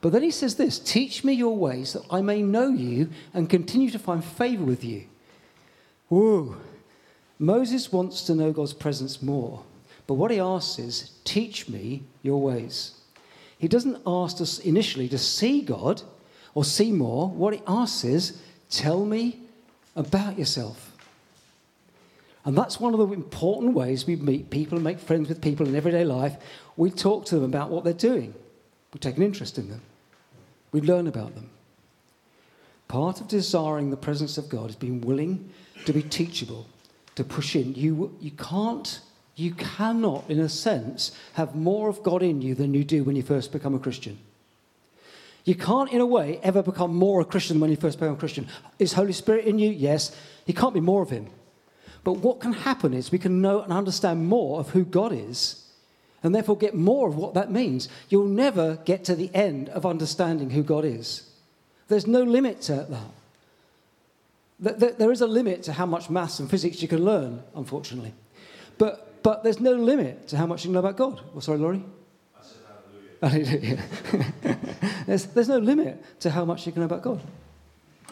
But 0.00 0.12
then 0.12 0.22
he 0.22 0.30
says 0.30 0.54
this 0.56 0.78
teach 0.78 1.24
me 1.24 1.34
your 1.34 1.56
ways 1.56 1.92
that 1.92 2.02
I 2.10 2.22
may 2.22 2.42
know 2.42 2.68
you 2.68 3.10
and 3.34 3.48
continue 3.48 3.90
to 3.90 3.98
find 3.98 4.24
favor 4.24 4.64
with 4.64 4.82
you. 4.82 5.04
Whoa. 6.08 6.56
Moses 7.38 7.92
wants 7.92 8.22
to 8.24 8.34
know 8.34 8.52
God's 8.52 8.72
presence 8.72 9.22
more, 9.22 9.62
but 10.06 10.14
what 10.14 10.30
he 10.30 10.40
asks 10.40 10.78
is, 10.78 11.12
Teach 11.24 11.68
me 11.68 12.02
your 12.22 12.40
ways. 12.40 12.92
He 13.58 13.68
doesn't 13.68 14.02
ask 14.06 14.40
us 14.40 14.58
initially 14.58 15.08
to 15.08 15.18
see 15.18 15.60
God 15.60 16.02
or 16.54 16.64
see 16.64 16.92
more. 16.92 17.28
What 17.28 17.54
he 17.54 17.62
asks 17.66 18.04
is, 18.04 18.42
Tell 18.70 19.04
me 19.04 19.38
about 19.94 20.38
yourself. 20.38 20.89
And 22.44 22.56
that's 22.56 22.80
one 22.80 22.94
of 22.94 23.00
the 23.00 23.14
important 23.14 23.74
ways 23.74 24.06
we 24.06 24.16
meet 24.16 24.50
people 24.50 24.76
and 24.76 24.84
make 24.84 24.98
friends 24.98 25.28
with 25.28 25.42
people 25.42 25.68
in 25.68 25.76
everyday 25.76 26.04
life. 26.04 26.36
We 26.76 26.90
talk 26.90 27.26
to 27.26 27.34
them 27.34 27.44
about 27.44 27.70
what 27.70 27.84
they're 27.84 27.92
doing, 27.92 28.34
we 28.92 29.00
take 29.00 29.16
an 29.16 29.22
interest 29.22 29.58
in 29.58 29.68
them, 29.68 29.82
we 30.72 30.80
learn 30.80 31.06
about 31.06 31.34
them. 31.34 31.50
Part 32.88 33.20
of 33.20 33.28
desiring 33.28 33.90
the 33.90 33.96
presence 33.96 34.36
of 34.36 34.48
God 34.48 34.70
is 34.70 34.76
being 34.76 35.00
willing 35.00 35.50
to 35.84 35.92
be 35.92 36.02
teachable 36.02 36.66
to 37.14 37.22
push 37.22 37.54
in. 37.54 37.74
You, 37.74 38.16
you 38.20 38.32
can't, 38.32 39.00
you 39.36 39.52
cannot, 39.54 40.28
in 40.28 40.40
a 40.40 40.48
sense, 40.48 41.12
have 41.34 41.54
more 41.54 41.88
of 41.88 42.02
God 42.02 42.22
in 42.22 42.42
you 42.42 42.54
than 42.54 42.74
you 42.74 42.82
do 42.82 43.04
when 43.04 43.14
you 43.14 43.22
first 43.22 43.52
become 43.52 43.74
a 43.74 43.78
Christian. 43.78 44.18
You 45.44 45.54
can't, 45.54 45.92
in 45.92 46.00
a 46.00 46.06
way, 46.06 46.40
ever 46.42 46.62
become 46.62 46.94
more 46.94 47.20
a 47.20 47.24
Christian 47.24 47.60
when 47.60 47.70
you 47.70 47.76
first 47.76 47.98
become 47.98 48.14
a 48.14 48.18
Christian. 48.18 48.48
Is 48.78 48.94
Holy 48.94 49.12
Spirit 49.12 49.44
in 49.44 49.58
you? 49.58 49.70
Yes. 49.70 50.16
You 50.46 50.54
can't 50.54 50.74
be 50.74 50.80
more 50.80 51.02
of 51.02 51.10
Him. 51.10 51.28
But 52.02 52.14
what 52.14 52.40
can 52.40 52.52
happen 52.52 52.94
is 52.94 53.12
we 53.12 53.18
can 53.18 53.40
know 53.40 53.60
and 53.62 53.72
understand 53.72 54.26
more 54.26 54.60
of 54.60 54.70
who 54.70 54.84
God 54.84 55.12
is, 55.12 55.66
and 56.22 56.34
therefore 56.34 56.56
get 56.56 56.74
more 56.74 57.08
of 57.08 57.16
what 57.16 57.34
that 57.34 57.50
means. 57.50 57.88
You'll 58.08 58.28
never 58.28 58.76
get 58.84 59.04
to 59.04 59.14
the 59.14 59.30
end 59.34 59.68
of 59.70 59.84
understanding 59.84 60.50
who 60.50 60.62
God 60.62 60.84
is. 60.84 61.28
There's 61.88 62.06
no 62.06 62.22
limit 62.22 62.62
to 62.62 62.86
that 64.60 64.98
there 64.98 65.10
is 65.10 65.20
a 65.22 65.26
limit 65.26 65.62
to 65.64 65.72
how 65.72 65.86
much 65.86 66.10
maths 66.10 66.38
and 66.38 66.50
physics 66.50 66.82
you 66.82 66.88
can 66.88 67.04
learn, 67.04 67.42
unfortunately. 67.54 68.12
But, 68.76 69.22
but 69.22 69.42
there's 69.42 69.60
no 69.60 69.72
limit 69.72 70.28
to 70.28 70.36
how 70.36 70.46
much 70.46 70.64
you 70.64 70.68
can 70.68 70.74
know 70.74 70.80
about 70.80 70.96
God. 70.96 71.20
Oh, 71.34 71.40
sorry, 71.40 71.58
Laurie? 71.58 71.82
I 73.22 73.30
said 73.30 73.46
hallelujah. 73.46 73.82
there's, 75.06 75.26
there's 75.26 75.48
no 75.48 75.58
limit 75.58 76.20
to 76.20 76.30
how 76.30 76.44
much 76.44 76.66
you 76.66 76.72
can 76.72 76.80
know 76.80 76.86
about 76.86 77.02
God. 77.02 77.20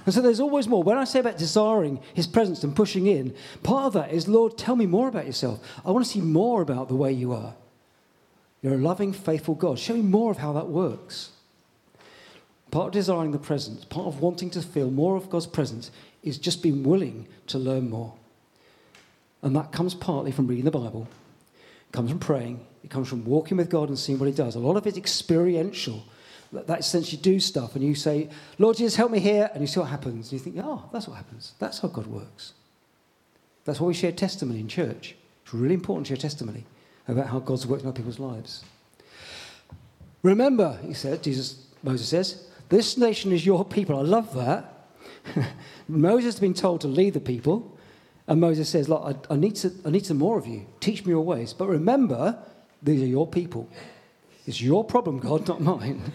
And 0.05 0.15
so 0.15 0.21
there's 0.23 0.41
always 0.41 0.69
more. 0.69 0.83
When 0.83 0.97
I 0.97 1.05
say 1.05 1.21
about 1.21 1.39
desiring 1.39 2.01
his 2.15 2.27
presence 2.27 2.65
and 2.65 2.75
pushing 2.75 3.07
in, 3.07 3.35
part 3.63 3.87
of 3.87 3.93
that 3.95 4.13
is, 4.13 4.29
Lord, 4.29 4.57
tell 4.57 4.77
me 4.77 4.87
more 4.87 5.09
about 5.09 5.27
yourself. 5.27 5.61
I 5.85 5.91
want 5.91 6.05
to 6.05 6.11
see 6.11 6.21
more 6.21 6.63
about 6.63 6.89
the 6.89 6.95
way 6.95 7.13
you 7.13 7.33
are. 7.33 7.55
You're 8.63 8.75
a 8.75 8.79
loving, 8.79 9.13
faithful 9.13 9.55
God. 9.55 9.79
Show 9.79 9.95
me 9.95 10.03
more 10.03 10.31
of 10.31 10.39
how 10.39 10.53
that 10.55 10.69
works. 10.69 11.31
Part 12.71 12.89
of 12.89 12.93
desiring 12.93 13.33
the 13.33 13.39
presence, 13.39 13.85
part 13.85 14.07
of 14.07 14.21
wanting 14.21 14.51
to 14.51 14.63
feel 14.63 14.91
more 14.91 15.17
of 15.17 15.31
God's 15.31 15.47
presence, 15.47 15.91
is 16.23 16.39
just 16.39 16.63
being 16.63 16.83
willing 16.83 17.27
to 17.47 17.59
learn 17.59 17.89
more. 17.89 18.15
And 19.43 19.55
that 19.57 19.73
comes 19.73 19.95
partly 19.95 20.33
from 20.33 20.47
reading 20.49 20.65
the 20.65 20.71
Bible, 20.71 21.09
it 21.89 21.93
comes 21.93 22.11
from 22.11 22.19
praying, 22.19 22.67
it 22.85 22.91
comes 22.91 23.09
from 23.09 23.25
walking 23.25 23.57
with 23.57 23.71
God 23.71 23.89
and 23.89 23.99
seeing 23.99 24.19
what 24.19 24.27
He 24.27 24.35
does. 24.35 24.55
A 24.55 24.61
lot 24.61 24.77
of 24.77 24.87
it's 24.87 24.99
experiential. 24.99 26.05
That 26.53 26.85
sense 26.85 27.13
you 27.13 27.19
do 27.19 27.41
stuff 27.41 27.75
and 27.75 27.85
you 27.85 27.95
say, 27.95 28.31
Lord 28.59 28.77
Jesus, 28.77 28.97
help 28.97 29.11
me 29.11 29.19
here, 29.21 29.51
and 29.53 29.61
you 29.61 29.67
see 29.67 29.81
what 29.81 29.91
happens. 29.91 30.31
And 30.31 30.33
you 30.33 30.39
think, 30.39 30.57
oh, 30.59 30.89
that's 30.93 31.07
what 31.07 31.17
happens. 31.17 31.53
That's 31.59 31.81
how 31.81 31.89
God 31.89 32.07
works. 32.07 32.55
That's 33.65 33.81
why 33.81 33.89
we 33.89 33.95
share 33.95 34.13
testimony 34.13 34.61
in 34.61 34.69
church. 34.69 35.15
It's 35.45 35.53
really 35.53 35.75
important 35.75 36.07
to 36.07 36.15
share 36.15 36.21
testimony 36.21 36.65
about 37.07 37.27
how 37.27 37.39
God's 37.39 37.67
worked 37.67 37.83
in 37.83 37.89
other 37.89 37.97
people's 37.97 38.19
lives. 38.19 38.65
Remember, 40.23 40.79
he 40.83 40.95
said, 40.95 41.23
Jesus, 41.23 41.67
Moses 41.83 42.09
says, 42.09 42.49
this 42.69 42.99
nation 42.99 43.33
is 43.33 43.47
your 43.47 43.65
people. 43.65 43.99
I 43.99 44.03
love 44.03 44.35
that. 44.35 44.75
Moses 45.89 46.35
has 46.35 46.41
been 46.41 46.55
told 46.55 46.81
to 46.83 46.89
lead 46.89 47.15
the 47.15 47.21
people, 47.21 47.77
and 48.27 48.41
Moses 48.41 48.69
says, 48.69 48.89
Look, 48.89 49.03
I, 49.05 49.35
I, 49.35 49.37
need 49.37 49.57
to, 49.57 49.73
I 49.85 49.91
need 49.91 50.05
some 50.05 50.19
more 50.19 50.39
of 50.39 50.47
you. 50.47 50.67
Teach 50.81 51.05
me 51.05 51.11
your 51.11 51.25
ways. 51.25 51.53
But 51.53 51.69
remember, 51.69 52.39
these 52.83 53.03
are 53.03 53.07
your 53.07 53.27
people. 53.27 53.69
It's 54.49 54.63
your 54.63 54.83
problem, 54.83 55.19
God, 55.19 55.47
not 55.47 55.61
mine. 55.61 56.11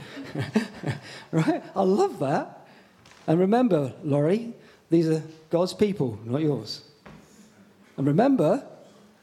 right? 1.32 1.64
I 1.76 1.84
love 1.84 2.18
that. 2.18 2.66
And 3.28 3.40
remember, 3.40 3.94
Laurie, 4.04 4.54
these 4.90 5.08
are 5.08 5.22
God's 5.52 5.76
people, 5.76 6.18
not 6.26 6.42
yours. 6.42 6.82
And 7.96 8.08
remember, 8.08 8.66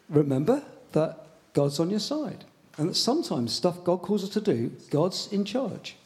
remember 0.09 0.63
that 0.93 1.27
God's 1.55 1.81
on 1.81 1.91
your 1.91 1.99
side. 1.99 2.45
And 2.79 2.89
that 2.89 2.95
sometimes 2.95 3.53
stuff 3.53 3.83
God 3.83 4.01
calls 4.01 4.23
us 4.23 4.31
to 4.31 4.41
do, 4.41 4.71
God's 4.91 5.27
in 5.33 5.45
charge. 5.45 5.97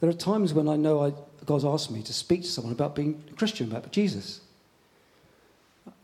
There 0.00 0.08
are 0.08 0.14
times 0.14 0.54
when 0.54 0.68
I 0.68 0.76
know 0.76 1.04
I, 1.04 1.12
God's 1.44 1.66
asked 1.66 1.90
me 1.90 2.00
to 2.04 2.14
speak 2.14 2.44
to 2.44 2.48
someone 2.48 2.72
about 2.72 2.96
being 2.96 3.22
a 3.30 3.34
Christian, 3.34 3.70
about 3.70 3.92
Jesus. 3.92 4.40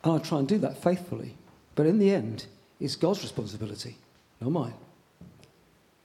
And 0.04 0.12
I 0.12 0.18
try 0.18 0.40
and 0.40 0.46
do 0.46 0.58
that 0.58 0.82
faithfully. 0.82 1.36
But 1.74 1.86
in 1.86 1.98
the 1.98 2.10
end, 2.10 2.44
it's 2.78 2.96
God's 2.96 3.22
responsibility, 3.22 3.96
not 4.42 4.50
mine. 4.50 4.74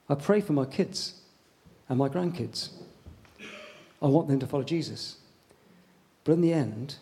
I 0.10 0.16
pray 0.16 0.42
for 0.42 0.54
my 0.54 0.66
kids 0.66 1.22
and 1.90 1.98
my 1.98 2.10
grandkids. 2.10 2.70
I 4.02 4.08
want 4.08 4.28
them 4.28 4.40
to 4.40 4.48
follow 4.48 4.64
Jesus. 4.64 5.18
But 6.24 6.34
in 6.34 6.42
the 6.42 6.54
end, 6.54 6.96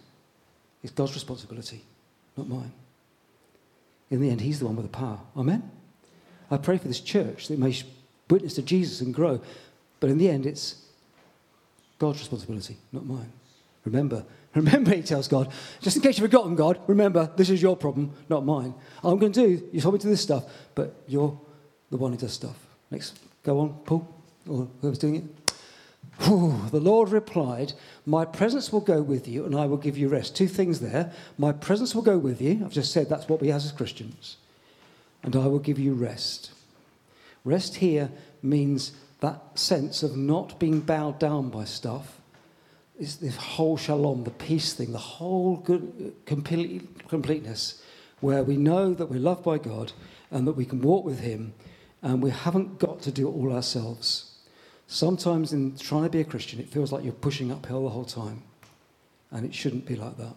it's 0.83 0.93
God's 0.93 1.13
responsibility, 1.13 1.83
not 2.38 2.48
mine. 2.48 2.72
In 4.10 4.22
the 4.22 4.29
end, 4.29 4.41
He's 4.41 4.60
the 4.60 4.65
one 4.65 4.75
with 4.75 4.86
the 4.86 4.98
power. 4.98 5.19
Amen? 5.36 5.69
I 6.51 6.57
pray 6.57 6.77
for 6.77 6.88
this 6.88 7.00
church 7.00 7.48
that 7.48 7.57
may 7.57 7.75
witness 8.29 8.55
to 8.55 8.62
Jesus 8.62 9.01
and 9.01 9.13
grow. 9.13 9.41
But 10.00 10.10
in 10.10 10.17
the 10.17 10.29
end, 10.29 10.45
it's 10.45 10.81
God's 12.00 12.19
responsibility, 12.19 12.77
not 12.91 13.05
mine. 13.05 13.31
Remember, 13.86 14.25
remember, 14.55 14.93
he 14.93 15.01
tells 15.01 15.27
God, 15.27 15.51
just 15.81 15.95
in 15.95 16.01
case 16.01 16.17
you've 16.17 16.29
forgotten, 16.29 16.55
God, 16.55 16.79
remember, 16.88 17.31
this 17.36 17.50
is 17.50 17.62
your 17.62 17.75
problem, 17.77 18.12
not 18.29 18.45
mine. 18.45 18.74
I'm 19.03 19.17
going 19.17 19.31
to 19.31 19.48
do, 19.48 19.69
you 19.72 19.81
told 19.81 19.95
me 19.95 20.00
to 20.00 20.03
do 20.03 20.10
this 20.10 20.22
stuff, 20.22 20.43
but 20.75 20.93
you're 21.07 21.39
the 21.89 21.98
one 21.98 22.12
who 22.12 22.17
does 22.17 22.33
stuff. 22.33 22.62
Next, 22.94 23.18
go 23.42 23.60
on, 23.60 23.74
Paul, 23.86 24.08
or 24.48 24.68
whoever's 24.80 25.00
doing 25.00 25.16
it. 25.16 25.24
Whew, 26.20 26.62
the 26.70 26.80
Lord 26.80 27.10
replied, 27.10 27.74
My 28.06 28.24
presence 28.24 28.72
will 28.72 28.82
go 28.82 29.02
with 29.02 29.28
you 29.28 29.46
and 29.46 29.56
I 29.56 29.66
will 29.66 29.78
give 29.78 29.98
you 29.98 30.10
rest. 30.10 30.36
Two 30.36 30.48
things 30.48 30.80
there. 30.80 31.12
My 31.40 31.54
presence 31.54 31.96
will 31.96 32.04
go 32.04 32.20
with 32.20 32.40
you. 32.40 32.62
I've 32.64 32.72
just 32.72 32.94
said 32.94 33.10
that's 33.10 33.28
what 33.28 33.42
we 33.42 33.48
have 33.48 33.64
as 33.64 33.72
Christians. 33.72 34.38
And 35.24 35.36
I 35.36 35.48
will 35.48 35.58
give 35.58 35.80
you 35.80 35.96
rest. 35.96 36.52
Rest 37.44 37.78
here 37.78 38.12
means 38.44 38.92
that 39.22 39.42
sense 39.58 40.04
of 40.04 40.16
not 40.16 40.60
being 40.60 40.80
bowed 40.80 41.18
down 41.18 41.50
by 41.50 41.66
stuff. 41.66 42.20
Is 43.00 43.16
this 43.16 43.38
whole 43.38 43.76
shalom, 43.76 44.24
the 44.24 44.30
peace 44.30 44.74
thing, 44.74 44.92
the 44.92 45.00
whole 45.00 45.58
good, 45.58 46.14
complete, 46.28 47.08
completeness, 47.08 47.82
where 48.20 48.44
we 48.44 48.56
know 48.56 48.94
that 48.94 49.08
we're 49.08 49.20
loved 49.20 49.44
by 49.44 49.58
God 49.58 49.94
and 50.30 50.46
that 50.46 50.54
we 50.54 50.66
can 50.66 50.80
walk 50.80 51.04
with 51.04 51.22
Him 51.22 51.56
and 52.03 52.22
we 52.22 52.29
haven't 52.29 52.79
got 52.79 53.01
to 53.01 53.12
do 53.12 53.27
it 53.27 53.31
all 53.31 53.53
ourselves. 53.53 54.29
Sometimes 54.88 55.53
in 55.53 55.77
trying 55.77 56.03
to 56.03 56.10
be 56.10 56.19
a 56.19 56.25
Christian, 56.25 56.60
it 56.60 56.69
feels 56.69 56.91
like 56.91 57.03
you're 57.03 57.13
pushing 57.13 57.51
uphill 57.51 57.83
the 57.83 57.89
whole 57.89 58.05
time. 58.05 58.43
And 59.31 59.45
it 59.45 59.55
shouldn't 59.55 59.86
be 59.86 59.95
like 59.95 60.17
that. 60.17 60.36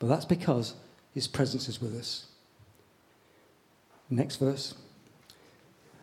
But 0.00 0.08
that's 0.08 0.24
because 0.24 0.74
his 1.14 1.28
presence 1.28 1.68
is 1.68 1.80
with 1.80 1.96
us. 1.96 2.26
Next 4.10 4.36
verse. 4.36 4.74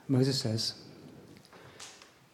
Moses 0.07 0.39
says, 0.39 0.73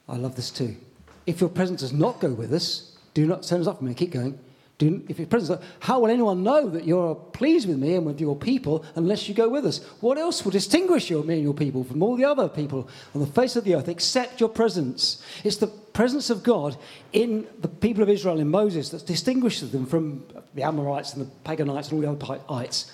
I 0.07 0.15
love 0.15 0.35
this 0.35 0.51
too. 0.51 0.77
If 1.25 1.41
your 1.41 1.49
presence 1.49 1.81
does 1.81 1.91
not 1.91 2.21
go 2.21 2.29
with 2.29 2.53
us, 2.53 2.95
do 3.15 3.25
not 3.25 3.43
send 3.43 3.61
us 3.61 3.67
up 3.67 3.79
from 3.79 3.87
here. 3.87 3.95
Keep 3.95 4.11
going. 4.11 4.39
Do, 4.77 5.01
if 5.07 5.19
your 5.19 5.27
presence, 5.27 5.63
how 5.79 6.01
will 6.01 6.09
anyone 6.09 6.43
know 6.43 6.69
that 6.69 6.83
you're 6.83 7.15
pleased 7.15 7.67
with 7.67 7.77
me 7.77 7.95
and 7.95 8.05
with 8.05 8.19
your 8.19 8.35
people 8.35 8.83
unless 8.95 9.29
you 9.29 9.33
go 9.33 9.47
with 9.47 9.65
us? 9.65 9.81
What 10.01 10.17
else 10.17 10.43
will 10.43 10.51
distinguish 10.51 11.09
you, 11.09 11.23
me 11.23 11.35
and 11.35 11.43
your 11.43 11.53
people 11.53 11.85
from 11.85 12.03
all 12.03 12.17
the 12.17 12.25
other 12.25 12.49
people 12.49 12.89
on 13.13 13.21
the 13.21 13.27
face 13.27 13.55
of 13.55 13.63
the 13.63 13.75
earth 13.75 13.87
except 13.87 14.41
your 14.41 14.49
presence? 14.49 15.23
It's 15.45 15.57
the 15.57 15.67
presence 15.67 16.29
of 16.29 16.43
God 16.43 16.75
in 17.13 17.47
the 17.61 17.69
people 17.69 18.03
of 18.03 18.09
Israel 18.09 18.39
in 18.41 18.49
Moses 18.49 18.89
that 18.89 19.05
distinguishes 19.05 19.71
them 19.71 19.85
from 19.85 20.25
the 20.53 20.63
Amorites 20.63 21.13
and 21.13 21.25
the 21.25 21.31
Paganites 21.45 21.89
and 21.89 21.93
all 21.93 22.17
the 22.17 22.25
other 22.25 22.43
ites. 22.49 22.91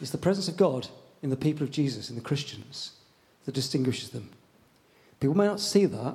It's 0.00 0.12
the 0.12 0.18
presence 0.18 0.46
of 0.46 0.56
God 0.56 0.86
in 1.22 1.30
the 1.30 1.36
people 1.36 1.64
of 1.64 1.72
Jesus, 1.72 2.10
in 2.10 2.14
the 2.14 2.22
Christians, 2.22 2.92
that 3.44 3.56
distinguishes 3.56 4.10
them. 4.10 4.30
People 5.18 5.36
may 5.36 5.46
not 5.46 5.58
see 5.58 5.84
that, 5.86 6.14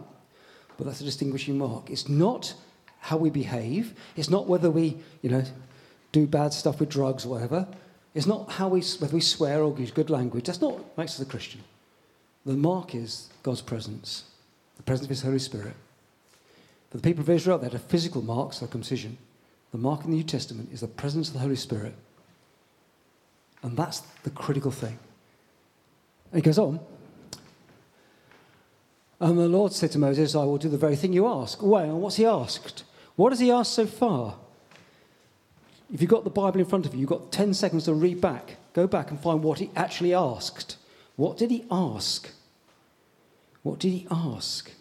but 0.78 0.86
that's 0.86 1.02
a 1.02 1.04
distinguishing 1.04 1.58
mark. 1.58 1.90
It's 1.90 2.08
not 2.08 2.54
how 3.04 3.18
we 3.18 3.30
behave. 3.30 3.94
It's 4.16 4.30
not 4.30 4.48
whether 4.48 4.72
we, 4.72 4.98
you 5.22 5.30
know, 5.30 5.44
do 6.14 6.26
bad 6.26 6.54
stuff 6.54 6.80
with 6.80 6.88
drugs 6.88 7.26
or 7.26 7.30
whatever. 7.30 7.68
It's 8.16 8.26
not 8.26 8.50
how 8.52 8.70
we, 8.70 8.82
whether 9.00 9.14
we 9.14 9.20
swear 9.20 9.62
or 9.62 9.78
use 9.78 9.92
good 9.92 10.10
language. 10.10 10.46
That's 10.46 10.62
not 10.62 10.76
what 10.76 10.98
makes 10.98 11.16
us 11.16 11.20
a 11.20 11.26
Christian. 11.30 11.62
The 12.46 12.54
mark 12.54 12.96
is 12.96 13.30
God's 13.44 13.62
presence, 13.62 14.24
the 14.78 14.84
presence 14.84 15.06
of 15.06 15.10
His 15.10 15.22
Holy 15.22 15.40
Spirit. 15.40 15.74
For 16.92 16.98
the 16.98 17.04
people 17.04 17.22
of 17.22 17.30
Israel, 17.30 17.58
they 17.58 17.66
had 17.66 17.76
a 17.76 17.80
physical 17.80 18.22
mark, 18.22 18.54
circumcision. 18.54 19.18
The 19.74 19.80
mark 19.80 20.06
in 20.06 20.12
the 20.12 20.16
New 20.16 20.24
Testament 20.24 20.70
is 20.72 20.80
the 20.80 20.88
presence 20.88 21.28
of 21.28 21.34
the 21.34 21.42
Holy 21.42 21.58
Spirit. 21.58 21.96
And 23.64 23.76
that's 23.76 24.00
the 24.24 24.30
critical 24.30 24.72
thing. 24.72 24.98
And 26.32 26.42
he 26.42 26.42
goes 26.42 26.58
on. 26.58 26.80
And 29.20 29.38
the 29.38 29.50
Lord 29.50 29.74
said 29.74 29.92
to 29.92 30.00
Moses, 30.00 30.36
I 30.36 30.46
will 30.46 30.58
do 30.58 30.70
the 30.70 30.78
very 30.78 30.96
thing 30.96 31.12
you 31.12 31.28
ask. 31.28 31.62
Well, 31.62 31.84
and 31.84 32.02
what's 32.02 32.16
he 32.16 32.26
asked? 32.26 32.86
What 33.16 33.32
has 33.32 33.40
he 33.40 33.52
asked 33.52 33.74
so 33.74 33.86
far? 33.86 34.36
If 35.94 36.02
you've 36.02 36.10
got 36.10 36.24
the 36.24 36.30
Bible 36.30 36.60
in 36.60 36.66
front 36.66 36.86
of 36.86 36.94
you, 36.94 37.02
you've 37.02 37.10
got 37.10 37.32
10 37.32 37.54
seconds 37.54 37.86
to 37.86 37.94
read 37.94 38.20
back. 38.20 38.58
Go 38.74 38.88
back 38.88 39.12
and 39.12 39.20
find 39.20 39.44
what 39.44 39.60
he 39.60 39.70
actually 39.76 40.14
asked. 40.14 40.78
What 41.16 41.38
did 41.38 41.52
he 41.52 41.66
ask? 41.70 42.32
What 43.62 43.80
did 43.80 43.90
he 43.90 44.08
ask 44.10 44.72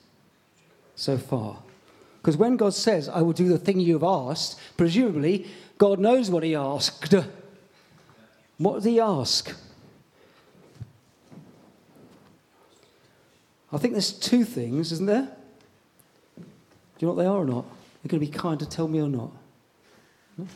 so 0.96 1.18
far? 1.18 1.58
Because 2.20 2.36
when 2.36 2.56
God 2.56 2.72
says, 2.72 3.08
I 3.08 3.20
will 3.20 3.32
do 3.32 3.48
the 3.48 3.58
thing 3.58 3.80
you've 3.80 4.02
asked, 4.02 4.58
presumably 4.76 5.46
God 5.76 5.98
knows 5.98 6.30
what 6.30 6.42
he 6.42 6.54
asked. 6.54 7.14
What 8.58 8.82
did 8.84 8.90
he 8.90 9.00
ask? 9.00 9.52
I 13.72 13.78
think 13.78 13.94
there's 13.94 14.12
two 14.12 14.44
things, 14.44 14.92
isn't 14.92 15.06
there? 15.06 15.28
Do 16.36 16.44
you 17.00 17.06
know 17.08 17.14
what 17.14 17.22
they 17.22 17.28
are 17.28 17.38
or 17.38 17.44
not? 17.44 17.64
You're 18.02 18.10
going 18.10 18.20
to 18.20 18.26
be 18.26 18.32
kind 18.32 18.58
to 18.60 18.68
tell 18.68 18.88
me 18.88 19.00
or 19.00 19.08
not? 19.08 19.30
No? 20.36 20.46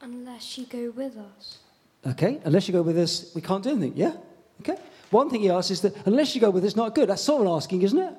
Unless 0.00 0.58
you 0.58 0.66
go 0.66 0.90
with 0.90 1.16
us. 1.16 1.58
Okay, 2.06 2.40
unless 2.44 2.68
you 2.68 2.72
go 2.72 2.82
with 2.82 2.98
us, 2.98 3.32
we 3.34 3.40
can't 3.40 3.62
do 3.62 3.70
anything, 3.70 3.92
yeah? 3.96 4.12
Okay. 4.60 4.76
One 5.10 5.30
thing 5.30 5.40
he 5.40 5.50
asks 5.50 5.70
is 5.70 5.80
that 5.82 5.94
unless 6.06 6.34
you 6.34 6.40
go 6.40 6.50
with 6.50 6.64
us, 6.64 6.76
not 6.76 6.94
good. 6.94 7.08
That's 7.08 7.22
sort 7.22 7.46
of 7.46 7.48
asking, 7.48 7.82
isn't 7.82 7.98
it? 7.98 8.14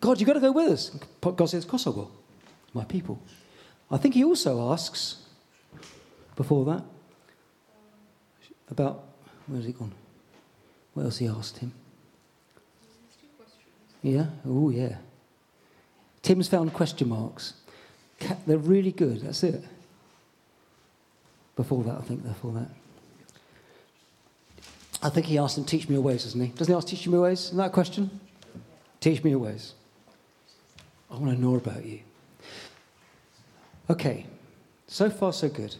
God, 0.00 0.20
you've 0.20 0.26
got 0.26 0.34
to 0.34 0.40
go 0.40 0.52
with 0.52 0.70
us. 0.72 0.90
God 1.20 1.46
says, 1.46 1.64
Of 1.64 1.70
course 1.70 1.86
I 1.86 1.90
will. 1.90 2.10
My 2.72 2.84
people. 2.84 3.20
I 3.90 3.98
think 3.98 4.14
he 4.14 4.24
also 4.24 4.72
asks, 4.72 5.16
before 6.36 6.64
that, 6.64 6.82
about, 8.70 9.04
where's 9.46 9.66
he 9.66 9.72
gone? 9.72 9.92
What 10.94 11.04
else 11.04 11.18
he 11.18 11.26
asked 11.26 11.58
him? 11.58 11.72
Yeah? 14.02 14.26
Oh, 14.46 14.70
yeah. 14.70 14.96
Tim's 16.22 16.48
found 16.48 16.72
question 16.72 17.08
marks. 17.08 17.54
They're 18.46 18.58
really 18.58 18.92
good. 18.92 19.20
That's 19.22 19.42
it. 19.42 19.62
Before 21.56 21.82
that, 21.84 21.96
I 21.96 22.00
think, 22.00 22.22
before 22.22 22.52
that. 22.52 22.68
I 25.02 25.08
think 25.10 25.26
he 25.26 25.36
asked 25.36 25.58
him, 25.58 25.64
Teach 25.64 25.88
me 25.88 25.94
your 25.94 26.02
ways, 26.02 26.24
doesn't 26.24 26.40
he? 26.40 26.48
Doesn't 26.48 26.72
he 26.72 26.76
ask, 26.76 26.86
Teach 26.86 27.06
me 27.06 27.14
your 27.14 27.22
ways? 27.22 27.46
Isn't 27.46 27.56
that 27.58 27.66
a 27.66 27.70
question? 27.70 28.20
Teach 29.00 29.22
me 29.24 29.30
your 29.30 29.40
ways. 29.40 29.74
I 31.10 31.16
want 31.16 31.34
to 31.34 31.40
know 31.40 31.56
about 31.56 31.84
you. 31.84 32.00
Okay, 33.90 34.26
so 34.86 35.10
far, 35.10 35.32
so 35.32 35.48
good. 35.48 35.74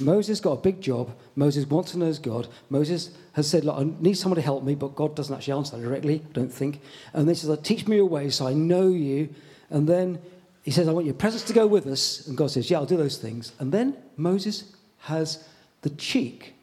Moses 0.00 0.40
got 0.40 0.52
a 0.52 0.60
big 0.60 0.80
job. 0.80 1.14
Moses 1.36 1.66
wants 1.66 1.92
to 1.92 1.98
know 1.98 2.12
God. 2.14 2.48
Moses 2.68 3.10
has 3.32 3.48
said, 3.48 3.64
Look, 3.64 3.76
I 3.76 3.84
need 4.00 4.14
someone 4.14 4.36
to 4.36 4.42
help 4.42 4.64
me, 4.64 4.74
but 4.74 4.94
God 4.94 5.14
doesn't 5.14 5.34
actually 5.34 5.54
answer 5.54 5.76
that 5.76 5.82
directly, 5.82 6.22
I 6.28 6.32
don't 6.32 6.52
think. 6.52 6.80
And 7.12 7.28
then 7.28 7.34
he 7.34 7.40
says, 7.40 7.58
Teach 7.62 7.86
me 7.86 7.96
your 7.96 8.06
ways 8.06 8.36
so 8.36 8.46
I 8.46 8.54
know 8.54 8.88
you. 8.88 9.28
And 9.68 9.88
then 9.88 10.20
he 10.62 10.70
says, 10.70 10.88
I 10.88 10.92
want 10.92 11.06
your 11.06 11.14
presence 11.14 11.44
to 11.44 11.52
go 11.52 11.66
with 11.66 11.86
us. 11.86 12.26
And 12.26 12.36
God 12.36 12.50
says, 12.50 12.70
Yeah, 12.70 12.78
I'll 12.78 12.86
do 12.86 12.96
those 12.96 13.18
things. 13.18 13.52
And 13.58 13.72
then 13.72 13.96
Moses 14.16 14.72
has 15.00 15.46
the 15.82 15.90
cheek 15.90 16.54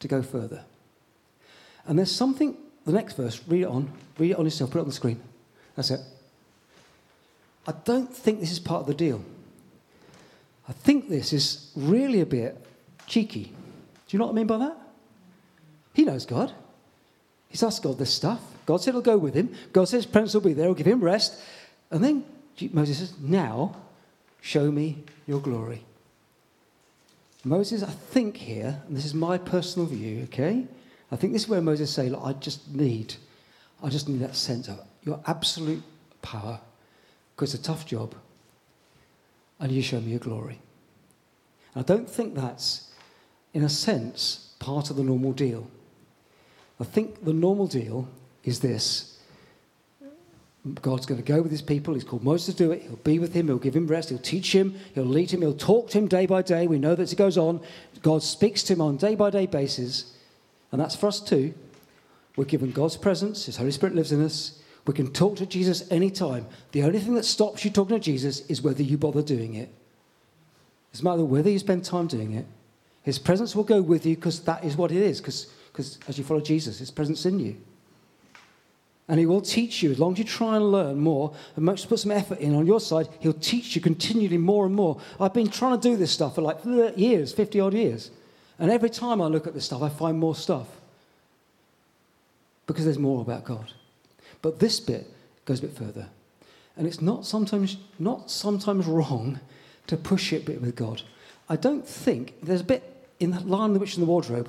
to 0.00 0.08
go 0.08 0.22
further. 0.22 0.64
And 1.86 1.98
there's 1.98 2.14
something, 2.14 2.56
the 2.84 2.92
next 2.92 3.16
verse, 3.16 3.40
read 3.48 3.62
it 3.62 3.68
on, 3.68 3.90
read 4.18 4.32
it 4.32 4.36
on 4.38 4.44
yourself, 4.44 4.70
put 4.70 4.78
it 4.78 4.82
on 4.82 4.88
the 4.88 4.94
screen. 4.94 5.20
That's 5.74 5.90
it. 5.90 6.00
I 7.66 7.72
don't 7.84 8.14
think 8.14 8.40
this 8.40 8.50
is 8.50 8.58
part 8.58 8.82
of 8.82 8.86
the 8.86 8.94
deal. 8.94 9.22
I 10.68 10.72
think 10.72 11.08
this 11.08 11.32
is 11.32 11.72
really 11.74 12.20
a 12.20 12.26
bit 12.26 12.56
cheeky. 13.06 13.44
Do 13.44 13.50
you 14.10 14.18
know 14.18 14.26
what 14.26 14.32
I 14.32 14.36
mean 14.36 14.46
by 14.46 14.58
that? 14.58 14.76
He 15.94 16.04
knows 16.04 16.26
God. 16.26 16.52
He's 17.48 17.62
asked 17.62 17.82
God 17.82 17.98
this 17.98 18.12
stuff. 18.12 18.40
God 18.66 18.82
said 18.82 18.92
he'll 18.92 19.00
go 19.00 19.16
with 19.16 19.34
him. 19.34 19.54
God 19.72 19.88
says 19.88 20.04
presence 20.04 20.34
will 20.34 20.42
be 20.42 20.52
there. 20.52 20.66
He'll 20.66 20.74
give 20.74 20.86
him 20.86 21.02
rest. 21.02 21.40
And 21.90 22.04
then 22.04 22.24
Moses 22.72 22.98
says, 22.98 23.14
Now 23.18 23.76
show 24.42 24.70
me 24.70 25.04
your 25.26 25.40
glory. 25.40 25.84
Moses, 27.44 27.82
I 27.82 27.86
think 27.86 28.36
here, 28.36 28.82
and 28.86 28.96
this 28.96 29.06
is 29.06 29.14
my 29.14 29.38
personal 29.38 29.88
view, 29.88 30.24
okay? 30.24 30.66
I 31.10 31.16
think 31.16 31.32
this 31.32 31.44
is 31.44 31.48
where 31.48 31.62
Moses 31.62 31.90
say, 31.90 32.10
Look, 32.10 32.20
I 32.22 32.34
just 32.34 32.68
need, 32.74 33.14
I 33.82 33.88
just 33.88 34.08
need 34.08 34.20
that 34.20 34.36
sense 34.36 34.68
of 34.68 34.80
your 35.04 35.20
absolute 35.26 35.82
power, 36.20 36.60
because 37.34 37.54
it's 37.54 37.66
a 37.66 37.72
tough 37.72 37.86
job, 37.86 38.14
and 39.60 39.72
you 39.72 39.82
show 39.82 40.00
me 40.00 40.10
your 40.10 40.20
glory. 40.20 40.60
I 41.74 41.82
don't 41.82 42.08
think 42.08 42.34
that's, 42.34 42.92
in 43.54 43.62
a 43.62 43.68
sense, 43.68 44.54
part 44.58 44.90
of 44.90 44.96
the 44.96 45.04
normal 45.04 45.32
deal. 45.32 45.68
I 46.80 46.84
think 46.84 47.24
the 47.24 47.32
normal 47.32 47.66
deal 47.66 48.08
is 48.44 48.60
this 48.60 49.18
God's 50.82 51.06
going 51.06 51.22
to 51.22 51.26
go 51.26 51.40
with 51.40 51.50
his 51.50 51.62
people. 51.62 51.94
He's 51.94 52.04
called 52.04 52.24
Moses 52.24 52.54
to 52.54 52.64
do 52.64 52.72
it. 52.72 52.82
He'll 52.82 52.96
be 52.96 53.18
with 53.18 53.32
him. 53.32 53.46
He'll 53.46 53.58
give 53.58 53.76
him 53.76 53.86
rest. 53.86 54.10
He'll 54.10 54.18
teach 54.18 54.54
him. 54.54 54.74
He'll 54.94 55.04
lead 55.04 55.30
him. 55.30 55.40
He'll 55.40 55.54
talk 55.54 55.90
to 55.90 55.98
him 55.98 56.08
day 56.08 56.26
by 56.26 56.42
day. 56.42 56.66
We 56.66 56.78
know 56.78 56.94
that 56.94 57.12
it 57.12 57.16
goes 57.16 57.38
on. 57.38 57.60
God 58.02 58.22
speaks 58.22 58.62
to 58.64 58.74
him 58.74 58.80
on 58.80 58.96
day 58.96 59.14
by 59.14 59.30
day 59.30 59.46
basis. 59.46 60.12
And 60.72 60.80
that's 60.80 60.96
for 60.96 61.06
us 61.06 61.20
too. 61.20 61.54
We're 62.36 62.44
given 62.44 62.72
God's 62.72 62.96
presence. 62.96 63.46
His 63.46 63.56
Holy 63.56 63.70
Spirit 63.70 63.94
lives 63.94 64.12
in 64.12 64.22
us. 64.22 64.62
We 64.88 64.94
can 64.94 65.12
talk 65.12 65.36
to 65.36 65.44
Jesus 65.44 65.86
anytime. 65.92 66.46
The 66.72 66.82
only 66.82 66.98
thing 66.98 67.12
that 67.16 67.26
stops 67.26 67.62
you 67.62 67.70
talking 67.70 67.98
to 67.98 68.02
Jesus 68.02 68.40
is 68.46 68.62
whether 68.62 68.82
you 68.82 68.96
bother 68.96 69.20
doing 69.20 69.52
it. 69.52 69.68
It's 70.92 71.02
a 71.02 71.04
matter 71.04 71.26
whether 71.26 71.50
you 71.50 71.58
spend 71.58 71.84
time 71.84 72.06
doing 72.06 72.32
it. 72.32 72.46
His 73.02 73.18
presence 73.18 73.54
will 73.54 73.64
go 73.64 73.82
with 73.82 74.06
you 74.06 74.14
because 74.14 74.40
that 74.44 74.64
is 74.64 74.78
what 74.78 74.90
it 74.90 75.02
is. 75.02 75.20
Because 75.20 75.98
as 76.08 76.16
you 76.16 76.24
follow 76.24 76.40
Jesus, 76.40 76.78
his 76.78 76.90
presence 76.90 77.26
in 77.26 77.38
you. 77.38 77.58
And 79.08 79.20
he 79.20 79.26
will 79.26 79.42
teach 79.42 79.82
you, 79.82 79.90
as 79.90 79.98
long 79.98 80.14
as 80.14 80.20
you 80.20 80.24
try 80.24 80.56
and 80.56 80.72
learn 80.72 80.98
more 80.98 81.34
and 81.54 81.66
put 81.66 81.98
some 81.98 82.10
effort 82.10 82.38
in 82.38 82.54
on 82.54 82.66
your 82.66 82.80
side, 82.80 83.10
he'll 83.20 83.34
teach 83.34 83.76
you 83.76 83.82
continually 83.82 84.38
more 84.38 84.64
and 84.64 84.74
more. 84.74 84.98
I've 85.20 85.34
been 85.34 85.50
trying 85.50 85.78
to 85.78 85.86
do 85.86 85.98
this 85.98 86.12
stuff 86.12 86.36
for 86.36 86.40
like 86.40 86.60
years, 86.96 87.34
50 87.34 87.60
odd 87.60 87.74
years. 87.74 88.10
And 88.58 88.70
every 88.70 88.88
time 88.88 89.20
I 89.20 89.26
look 89.26 89.46
at 89.46 89.52
this 89.52 89.66
stuff, 89.66 89.82
I 89.82 89.90
find 89.90 90.18
more 90.18 90.34
stuff. 90.34 90.66
Because 92.66 92.86
there's 92.86 92.98
more 92.98 93.20
about 93.20 93.44
God. 93.44 93.70
But 94.42 94.60
this 94.60 94.80
bit 94.80 95.06
goes 95.44 95.58
a 95.58 95.62
bit 95.62 95.76
further. 95.76 96.08
And 96.76 96.86
it's 96.86 97.02
not 97.02 97.26
sometimes, 97.26 97.76
not 97.98 98.30
sometimes 98.30 98.86
wrong 98.86 99.40
to 99.88 99.96
push 99.96 100.32
it 100.32 100.42
a 100.42 100.46
bit 100.46 100.62
with 100.62 100.76
God. 100.76 101.02
I 101.48 101.56
don't 101.56 101.86
think, 101.86 102.34
there's 102.42 102.60
a 102.60 102.64
bit 102.64 102.84
in 103.18 103.30
the 103.30 103.40
Lion, 103.40 103.72
the 103.72 103.80
Witch, 103.80 103.96
and 103.96 104.02
the 104.02 104.10
Wardrobe, 104.10 104.48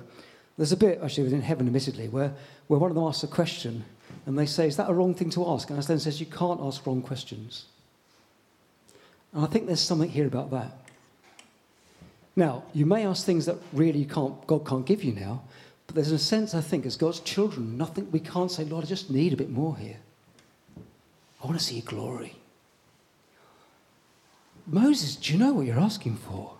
there's 0.57 0.71
a 0.71 0.77
bit, 0.77 0.99
actually, 1.01 1.23
within 1.23 1.41
heaven, 1.41 1.65
admittedly, 1.67 2.09
where, 2.09 2.33
where 2.67 2.79
one 2.79 2.91
of 2.91 2.95
them 2.95 3.05
asks 3.05 3.23
a 3.23 3.27
question 3.27 3.85
and 4.25 4.37
they 4.37 4.45
say, 4.45 4.67
Is 4.67 4.75
that 4.77 4.89
a 4.89 4.93
wrong 4.93 5.15
thing 5.15 5.29
to 5.31 5.47
ask? 5.49 5.69
And 5.69 5.79
Aslan 5.79 5.99
says, 5.99 6.19
You 6.19 6.25
can't 6.25 6.59
ask 6.61 6.85
wrong 6.85 7.01
questions. 7.01 7.65
And 9.33 9.43
I 9.43 9.47
think 9.47 9.67
there's 9.67 9.79
something 9.79 10.09
here 10.09 10.27
about 10.27 10.51
that. 10.51 10.71
Now, 12.35 12.63
you 12.73 12.85
may 12.85 13.05
ask 13.05 13.25
things 13.25 13.45
that 13.45 13.57
really 13.73 14.05
can't, 14.05 14.45
God 14.47 14.67
can't 14.67 14.85
give 14.85 15.03
you 15.03 15.13
now, 15.13 15.43
but 15.89 15.95
there's 15.95 16.11
a 16.11 16.19
sense, 16.19 16.53
I 16.53 16.61
think, 16.61 16.85
as 16.85 16.95
God's 16.95 17.19
children, 17.21 17.75
nothing 17.75 18.11
we 18.11 18.19
can't 18.19 18.51
say, 18.51 18.63
Lord, 18.63 18.85
I 18.85 18.87
just 18.87 19.09
need 19.09 19.33
a 19.33 19.37
bit 19.37 19.49
more 19.49 19.75
here. 19.75 19.97
I 21.41 21.47
want 21.47 21.57
to 21.57 21.65
see 21.65 21.77
your 21.77 21.85
glory. 21.85 22.35
Moses, 24.67 25.15
do 25.15 25.33
you 25.33 25.39
know 25.39 25.51
what 25.51 25.65
you're 25.65 25.79
asking 25.79 26.17
for? 26.17 26.53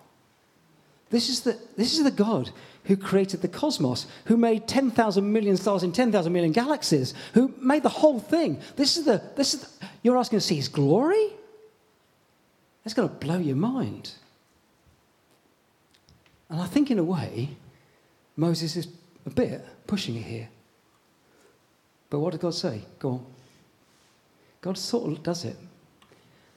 This 1.10 1.28
is 1.28 1.42
the, 1.42 1.56
this 1.76 1.96
is 1.96 2.02
the 2.02 2.10
God 2.10 2.50
who 2.86 2.96
created 2.96 3.40
the 3.40 3.46
cosmos, 3.46 4.08
who 4.24 4.36
made 4.36 4.66
10,000 4.66 5.32
million 5.32 5.56
stars 5.56 5.84
in 5.84 5.92
10,000 5.92 6.32
million 6.32 6.50
galaxies, 6.50 7.14
who 7.34 7.54
made 7.60 7.84
the 7.84 7.88
whole 7.88 8.18
thing. 8.18 8.60
This 8.74 8.96
is 8.96 9.04
the, 9.04 9.22
this 9.36 9.54
is 9.54 9.60
the, 9.60 9.86
you're 10.02 10.18
asking 10.18 10.40
to 10.40 10.44
see 10.44 10.56
his 10.56 10.66
glory? 10.66 11.28
That's 12.82 12.94
going 12.94 13.08
to 13.08 13.14
blow 13.14 13.38
your 13.38 13.54
mind. 13.54 14.10
And 16.48 16.60
I 16.60 16.66
think, 16.66 16.90
in 16.90 16.98
a 16.98 17.04
way, 17.04 17.50
Moses 18.36 18.74
is 18.74 18.88
a 19.26 19.30
bit 19.30 19.64
pushing 19.86 20.16
it 20.16 20.22
here. 20.22 20.48
But 22.08 22.18
what 22.18 22.32
did 22.32 22.40
God 22.40 22.54
say? 22.54 22.82
Go 22.98 23.10
on. 23.10 23.26
God 24.60 24.76
sort 24.76 25.10
of 25.10 25.22
does 25.22 25.44
it. 25.44 25.56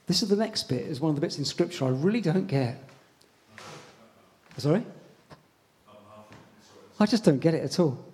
This 0.06 0.22
is 0.22 0.28
the 0.28 0.36
next 0.36 0.68
bit, 0.68 0.82
is 0.82 1.00
one 1.00 1.10
of 1.10 1.14
the 1.14 1.20
bits 1.20 1.38
in 1.38 1.44
Scripture 1.44 1.86
I 1.86 1.88
really 1.88 2.20
don't 2.20 2.46
get. 2.46 2.82
Sorry? 4.58 4.84
I 7.00 7.06
just 7.06 7.24
don't 7.24 7.38
get 7.38 7.54
it 7.54 7.64
at 7.64 7.80
all. 7.80 8.04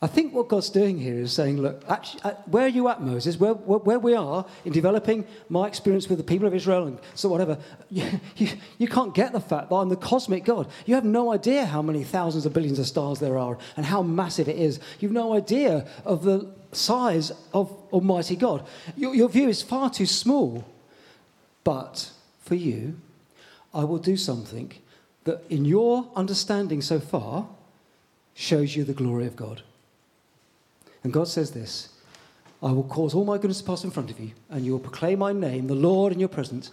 I 0.00 0.06
think 0.06 0.32
what 0.32 0.46
God's 0.46 0.70
doing 0.70 0.96
here 0.96 1.18
is 1.18 1.32
saying, 1.32 1.60
look, 1.60 1.82
actually, 1.88 2.22
uh, 2.22 2.34
where 2.46 2.66
are 2.66 2.68
you 2.68 2.86
at, 2.88 3.02
Moses? 3.02 3.36
Where, 3.36 3.54
where, 3.54 3.80
where, 3.80 3.98
we 3.98 4.14
are 4.14 4.46
in 4.64 4.72
developing 4.72 5.26
my 5.48 5.66
experience 5.66 6.08
with 6.08 6.18
the 6.18 6.24
people 6.24 6.46
of 6.46 6.54
Israel 6.54 6.86
and 6.86 7.00
so 7.16 7.28
whatever, 7.28 7.58
you, 7.90 8.08
you, 8.36 8.48
you, 8.78 8.86
can't 8.86 9.12
get 9.12 9.32
the 9.32 9.40
fact 9.40 9.70
that 9.70 9.74
I'm 9.74 9.88
the 9.88 9.96
cosmic 9.96 10.44
God. 10.44 10.68
You 10.86 10.94
have 10.94 11.04
no 11.04 11.32
idea 11.32 11.66
how 11.66 11.82
many 11.82 12.04
thousands 12.04 12.46
of 12.46 12.52
billions 12.52 12.78
of 12.78 12.86
stars 12.86 13.18
there 13.18 13.36
are 13.36 13.58
and 13.76 13.84
how 13.84 14.02
massive 14.02 14.48
it 14.48 14.56
is. 14.56 14.78
You've 15.00 15.10
no 15.10 15.34
idea 15.34 15.84
of 16.04 16.22
the 16.22 16.48
size 16.70 17.32
of 17.52 17.76
Almighty 17.92 18.36
God. 18.36 18.64
Your, 18.96 19.16
your 19.16 19.28
view 19.28 19.48
is 19.48 19.62
far 19.62 19.90
too 19.90 20.06
small. 20.06 20.64
But 21.64 22.12
for 22.40 22.54
you, 22.54 23.00
I 23.74 23.82
will 23.82 23.98
do 23.98 24.16
something 24.16 24.72
that 25.24 25.42
in 25.50 25.64
your 25.64 26.08
understanding 26.14 26.82
so 26.82 27.00
far 27.00 27.48
shows 28.32 28.76
you 28.76 28.84
the 28.84 28.94
glory 28.94 29.26
of 29.26 29.34
God. 29.34 29.62
And 31.08 31.12
God 31.14 31.26
says 31.26 31.52
this 31.52 31.88
I 32.62 32.70
will 32.70 32.84
cause 32.84 33.14
all 33.14 33.24
my 33.24 33.38
goodness 33.38 33.62
to 33.62 33.64
pass 33.64 33.82
in 33.82 33.90
front 33.90 34.10
of 34.10 34.20
you, 34.20 34.32
and 34.50 34.62
you 34.62 34.72
will 34.72 34.78
proclaim 34.78 35.20
my 35.20 35.32
name, 35.32 35.66
the 35.66 35.74
Lord, 35.74 36.12
in 36.12 36.20
your 36.20 36.28
presence. 36.28 36.70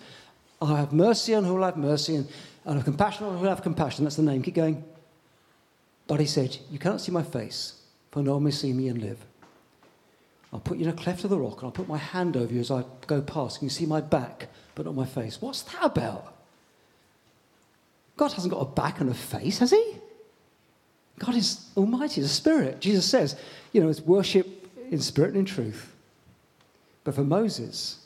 I 0.61 0.77
have 0.77 0.91
mercy 0.91 1.33
on 1.33 1.45
who 1.45 1.55
will 1.55 1.63
have 1.63 1.77
mercy, 1.77 2.17
and 2.17 2.27
I 2.65 2.73
have 2.73 2.83
compassion 2.83 3.27
on 3.27 3.35
who 3.35 3.43
will 3.43 3.49
have 3.49 3.61
compassion. 3.61 4.03
That's 4.03 4.17
the 4.17 4.23
name. 4.23 4.41
Keep 4.41 4.55
going. 4.55 4.83
But 6.07 6.19
he 6.19 6.25
said, 6.25 6.57
You 6.69 6.79
cannot 6.79 6.99
see 6.99 7.13
my 7.13 7.23
face, 7.23 7.81
for 8.11 8.21
no 8.21 8.33
one 8.33 8.43
may 8.43 8.51
see 8.51 8.73
me 8.73 8.89
and 8.89 9.01
live. 9.01 9.25
I'll 10.51 10.59
put 10.59 10.77
you 10.77 10.83
in 10.83 10.89
a 10.89 10.93
cleft 10.93 11.23
of 11.23 11.29
the 11.29 11.39
rock, 11.39 11.59
and 11.59 11.67
I'll 11.67 11.71
put 11.71 11.87
my 11.87 11.97
hand 11.97 12.35
over 12.35 12.53
you 12.53 12.59
as 12.59 12.71
I 12.71 12.83
go 13.07 13.21
past. 13.21 13.63
You 13.63 13.69
see 13.69 13.85
my 13.85 14.01
back, 14.01 14.49
but 14.75 14.85
not 14.85 14.95
my 14.95 15.05
face. 15.05 15.41
What's 15.41 15.61
that 15.61 15.85
about? 15.85 16.35
God 18.17 18.33
hasn't 18.33 18.53
got 18.53 18.59
a 18.59 18.65
back 18.65 18.99
and 18.99 19.09
a 19.09 19.13
face, 19.13 19.59
has 19.59 19.71
he? 19.71 19.95
God 21.19 21.35
is 21.35 21.69
almighty, 21.77 22.21
the 22.21 22.27
spirit. 22.27 22.81
Jesus 22.81 23.05
says, 23.05 23.37
you 23.75 23.81
know, 23.81 23.89
it's 23.89 23.99
worship 23.99 24.47
in 24.89 25.01
spirit 25.01 25.31
and 25.31 25.39
in 25.39 25.45
truth. 25.45 25.93
But 27.03 27.13
for 27.13 27.25
Moses, 27.25 28.05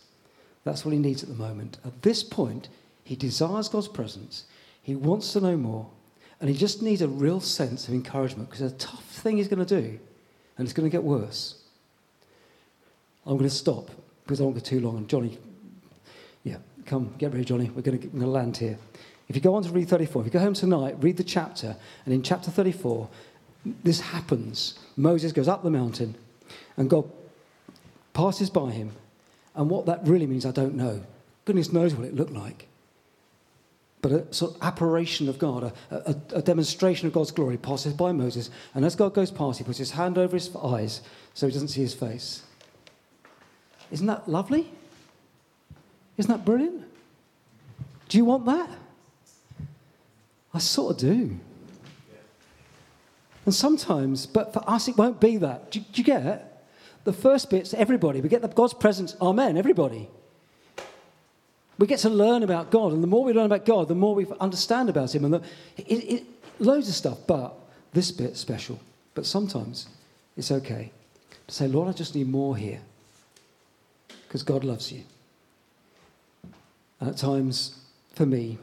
that's 0.63 0.83
what 0.83 0.93
he 0.93 0.97
needs 0.97 1.21
at 1.21 1.29
the 1.29 1.35
moment. 1.35 1.77
At 1.85 2.01
this 2.01 2.23
point, 2.23 2.69
he 3.03 3.15
desires 3.15 3.69
God's 3.69 3.87
presence. 3.87 4.45
He 4.81 4.95
wants 4.95 5.31
to 5.33 5.41
know 5.41 5.55
more. 5.55 5.87
And 6.41 6.49
he 6.49 6.55
just 6.55 6.81
needs 6.81 7.03
a 7.03 7.07
real 7.07 7.39
sense 7.39 7.87
of 7.87 7.93
encouragement 7.93 8.49
because 8.49 8.63
a 8.63 8.75
tough 8.77 9.03
thing 9.03 9.37
he's 9.37 9.47
going 9.47 9.63
to 9.63 9.81
do. 9.81 9.99
And 10.57 10.65
it's 10.65 10.73
going 10.73 10.89
to 10.89 10.91
get 10.91 11.03
worse. 11.03 11.61
I'm 13.27 13.37
going 13.37 13.47
to 13.47 13.55
stop 13.55 13.91
because 14.23 14.41
I 14.41 14.45
won't 14.45 14.55
go 14.55 14.61
too 14.61 14.79
long. 14.79 14.97
And 14.97 15.07
Johnny, 15.07 15.37
yeah, 16.43 16.57
come, 16.87 17.13
get 17.19 17.31
ready, 17.31 17.45
Johnny. 17.45 17.69
We're 17.75 17.83
going 17.83 17.99
to 17.99 18.25
land 18.25 18.57
here. 18.57 18.79
If 19.27 19.35
you 19.35 19.41
go 19.43 19.53
on 19.53 19.61
to 19.61 19.69
read 19.69 19.87
34, 19.87 20.23
if 20.23 20.25
you 20.25 20.31
go 20.31 20.39
home 20.39 20.55
tonight, 20.55 20.95
read 20.99 21.17
the 21.17 21.23
chapter, 21.23 21.75
and 22.05 22.13
in 22.15 22.23
chapter 22.23 22.49
34, 22.49 23.07
this 23.83 23.99
happens. 23.99 24.79
Moses 24.99 25.31
goes 25.31 25.47
up 25.47 25.63
the 25.63 25.69
mountain, 25.69 26.15
and 26.75 26.89
God 26.89 27.09
passes 28.13 28.49
by 28.49 28.71
him. 28.71 28.91
And 29.55 29.69
what 29.69 29.85
that 29.85 30.05
really 30.05 30.27
means, 30.27 30.45
I 30.45 30.51
don't 30.51 30.75
know. 30.75 31.01
Goodness 31.45 31.71
knows 31.71 31.95
what 31.95 32.05
it 32.05 32.15
looked 32.15 32.33
like. 32.33 32.67
But 34.01 34.11
a 34.11 34.33
sort 34.33 34.55
of 34.55 34.61
apparition 34.61 35.27
of 35.27 35.39
God, 35.39 35.73
a, 35.89 35.95
a, 35.95 36.15
a, 36.35 36.41
demonstration 36.41 37.07
of 37.07 37.13
God's 37.13 37.31
glory 37.31 37.57
passes 37.57 37.93
by 37.93 38.11
Moses. 38.11 38.49
And 38.73 38.85
as 38.85 38.95
God 38.95 39.13
goes 39.13 39.31
past, 39.31 39.57
he 39.57 39.65
puts 39.65 39.77
his 39.77 39.91
hand 39.91 40.17
over 40.17 40.35
his 40.35 40.53
eyes 40.55 41.01
so 41.33 41.47
he 41.47 41.53
doesn't 41.53 41.69
see 41.69 41.81
his 41.81 41.93
face. 41.93 42.43
Isn't 43.91 44.07
that 44.07 44.29
lovely? 44.29 44.71
Isn't 46.17 46.31
that 46.31 46.45
brilliant? 46.45 46.83
Do 48.07 48.17
you 48.17 48.25
want 48.25 48.45
that? 48.45 48.69
I 50.53 50.59
sort 50.59 50.91
of 50.91 50.97
do. 50.97 51.39
And 53.49 53.55
sometimes, 53.55 54.27
but 54.27 54.53
for 54.53 54.61
us, 54.69 54.87
it 54.87 54.95
won't 54.95 55.19
be 55.19 55.37
that. 55.37 55.71
Do, 55.71 55.79
do 55.79 55.85
you 55.99 56.03
get 56.03 56.23
it? 56.23 56.45
The 57.03 57.11
first 57.11 57.49
bit's 57.49 57.73
everybody. 57.73 58.21
We 58.21 58.29
get 58.29 58.43
the 58.43 58.47
God's 58.47 58.75
presence, 58.75 59.15
amen, 59.19 59.57
everybody. 59.57 60.07
We 61.79 61.87
get 61.87 61.97
to 62.01 62.11
learn 62.11 62.43
about 62.43 62.69
God, 62.69 62.93
and 62.93 63.01
the 63.01 63.07
more 63.07 63.23
we 63.23 63.33
learn 63.33 63.47
about 63.47 63.65
God, 63.65 63.87
the 63.87 63.95
more 63.95 64.13
we 64.13 64.27
understand 64.39 64.87
about 64.87 65.15
Him, 65.15 65.25
and 65.25 65.33
the, 65.33 65.41
it, 65.77 65.83
it, 65.95 66.25
loads 66.59 66.89
of 66.89 66.93
stuff. 66.93 67.17
But 67.25 67.55
this 67.91 68.11
bit's 68.11 68.39
special. 68.39 68.79
But 69.15 69.25
sometimes 69.25 69.87
it's 70.37 70.51
okay 70.51 70.91
to 71.47 71.51
say, 71.51 71.67
Lord, 71.67 71.89
I 71.89 71.93
just 71.93 72.13
need 72.13 72.27
more 72.27 72.55
here, 72.55 72.81
because 74.27 74.43
God 74.43 74.63
loves 74.63 74.91
you. 74.91 75.01
And 76.99 77.09
at 77.09 77.17
times, 77.17 77.79
for 78.13 78.27
me, 78.27 78.59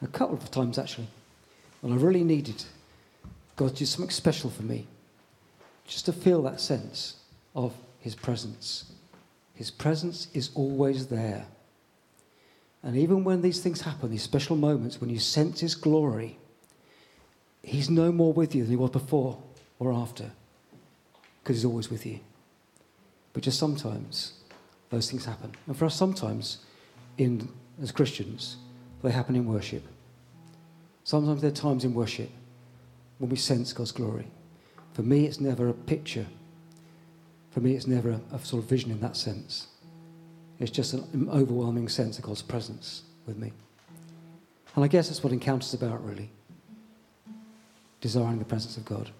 a 0.00 0.06
couple 0.06 0.36
of 0.36 0.50
times 0.50 0.78
actually, 0.78 1.08
when 1.82 1.92
I 1.92 1.96
really 1.96 2.24
needed 2.24 2.64
God 3.60 3.72
to 3.72 3.80
do 3.80 3.84
something 3.84 4.10
special 4.10 4.48
for 4.48 4.62
me, 4.62 4.86
just 5.86 6.06
to 6.06 6.14
feel 6.14 6.40
that 6.42 6.62
sense 6.62 7.16
of 7.54 7.74
His 7.98 8.14
presence. 8.14 8.90
His 9.52 9.70
presence 9.70 10.28
is 10.32 10.48
always 10.54 11.08
there. 11.08 11.44
And 12.82 12.96
even 12.96 13.22
when 13.22 13.42
these 13.42 13.60
things 13.60 13.82
happen, 13.82 14.10
these 14.10 14.22
special 14.22 14.56
moments, 14.56 14.98
when 14.98 15.10
you 15.10 15.18
sense 15.18 15.60
His 15.60 15.74
glory, 15.74 16.38
He's 17.62 17.90
no 17.90 18.10
more 18.10 18.32
with 18.32 18.54
you 18.54 18.62
than 18.62 18.70
He 18.70 18.76
was 18.76 18.92
before 18.92 19.36
or 19.78 19.92
after, 19.92 20.30
because 21.42 21.56
He's 21.56 21.66
always 21.66 21.90
with 21.90 22.06
you. 22.06 22.20
But 23.34 23.42
just 23.42 23.58
sometimes 23.58 24.32
those 24.88 25.10
things 25.10 25.26
happen. 25.26 25.52
And 25.66 25.76
for 25.76 25.84
us, 25.84 25.94
sometimes, 25.94 26.64
in, 27.18 27.46
as 27.82 27.92
Christians, 27.92 28.56
they 29.02 29.10
happen 29.10 29.36
in 29.36 29.44
worship. 29.44 29.82
Sometimes 31.04 31.42
there 31.42 31.50
are 31.50 31.54
times 31.54 31.84
in 31.84 31.92
worship 31.92 32.30
when 33.20 33.28
we 33.30 33.36
sense 33.36 33.72
God's 33.72 33.92
glory. 33.92 34.26
For 34.94 35.02
me, 35.02 35.26
it's 35.26 35.40
never 35.40 35.68
a 35.68 35.74
picture. 35.74 36.26
For 37.50 37.60
me, 37.60 37.74
it's 37.74 37.86
never 37.86 38.10
a, 38.10 38.20
a 38.32 38.38
sort 38.40 38.62
of 38.62 38.68
vision 38.68 38.90
in 38.90 39.00
that 39.00 39.16
sense. 39.16 39.68
It's 40.58 40.70
just 40.70 40.94
an 40.94 41.28
overwhelming 41.30 41.88
sense 41.88 42.18
of 42.18 42.24
God's 42.24 42.42
presence 42.42 43.02
with 43.26 43.36
me. 43.36 43.52
And 44.74 44.84
I 44.84 44.88
guess 44.88 45.08
that's 45.08 45.22
what 45.22 45.32
Encounter's 45.32 45.74
about, 45.74 46.04
really. 46.04 46.30
Desiring 48.00 48.38
the 48.38 48.44
presence 48.44 48.78
of 48.78 48.86
God. 48.86 49.10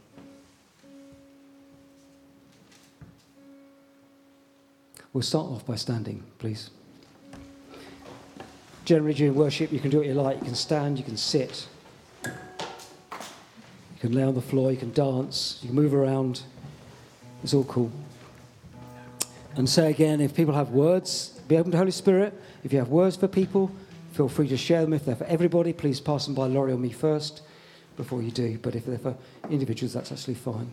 We'll 5.12 5.22
start 5.22 5.46
off 5.46 5.66
by 5.66 5.74
standing, 5.74 6.22
please. 6.38 6.70
Generally, 8.86 9.14
during 9.14 9.34
worship, 9.34 9.72
you 9.72 9.78
can 9.78 9.90
do 9.90 9.98
what 9.98 10.06
you 10.06 10.14
like. 10.14 10.38
You 10.38 10.46
can 10.46 10.54
stand, 10.54 10.96
you 10.96 11.04
can 11.04 11.18
sit, 11.18 11.68
can 14.00 14.12
lay 14.12 14.22
on 14.22 14.34
the 14.34 14.40
floor, 14.40 14.70
you 14.70 14.78
can 14.78 14.92
dance, 14.92 15.58
you 15.62 15.68
can 15.68 15.76
move 15.76 15.94
around. 15.94 16.42
It's 17.42 17.54
all 17.54 17.64
cool. 17.64 17.92
And 19.56 19.68
say 19.68 19.90
again, 19.90 20.20
if 20.20 20.34
people 20.34 20.54
have 20.54 20.70
words, 20.70 21.40
be 21.48 21.56
open 21.56 21.72
to 21.72 21.78
Holy 21.78 21.90
Spirit. 21.90 22.32
If 22.64 22.72
you 22.72 22.78
have 22.78 22.88
words 22.88 23.16
for 23.16 23.28
people, 23.28 23.70
feel 24.12 24.28
free 24.28 24.48
to 24.48 24.56
share 24.56 24.82
them. 24.82 24.92
If 24.92 25.04
they're 25.04 25.16
for 25.16 25.24
everybody, 25.24 25.72
please 25.72 26.00
pass 26.00 26.26
them 26.26 26.34
by 26.34 26.46
Laurie 26.46 26.72
or 26.72 26.78
me 26.78 26.90
first 26.90 27.42
before 27.96 28.22
you 28.22 28.30
do. 28.30 28.58
But 28.58 28.74
if 28.74 28.86
they're 28.86 28.98
for 28.98 29.16
individuals, 29.50 29.92
that's 29.92 30.12
actually 30.12 30.34
fine. 30.34 30.72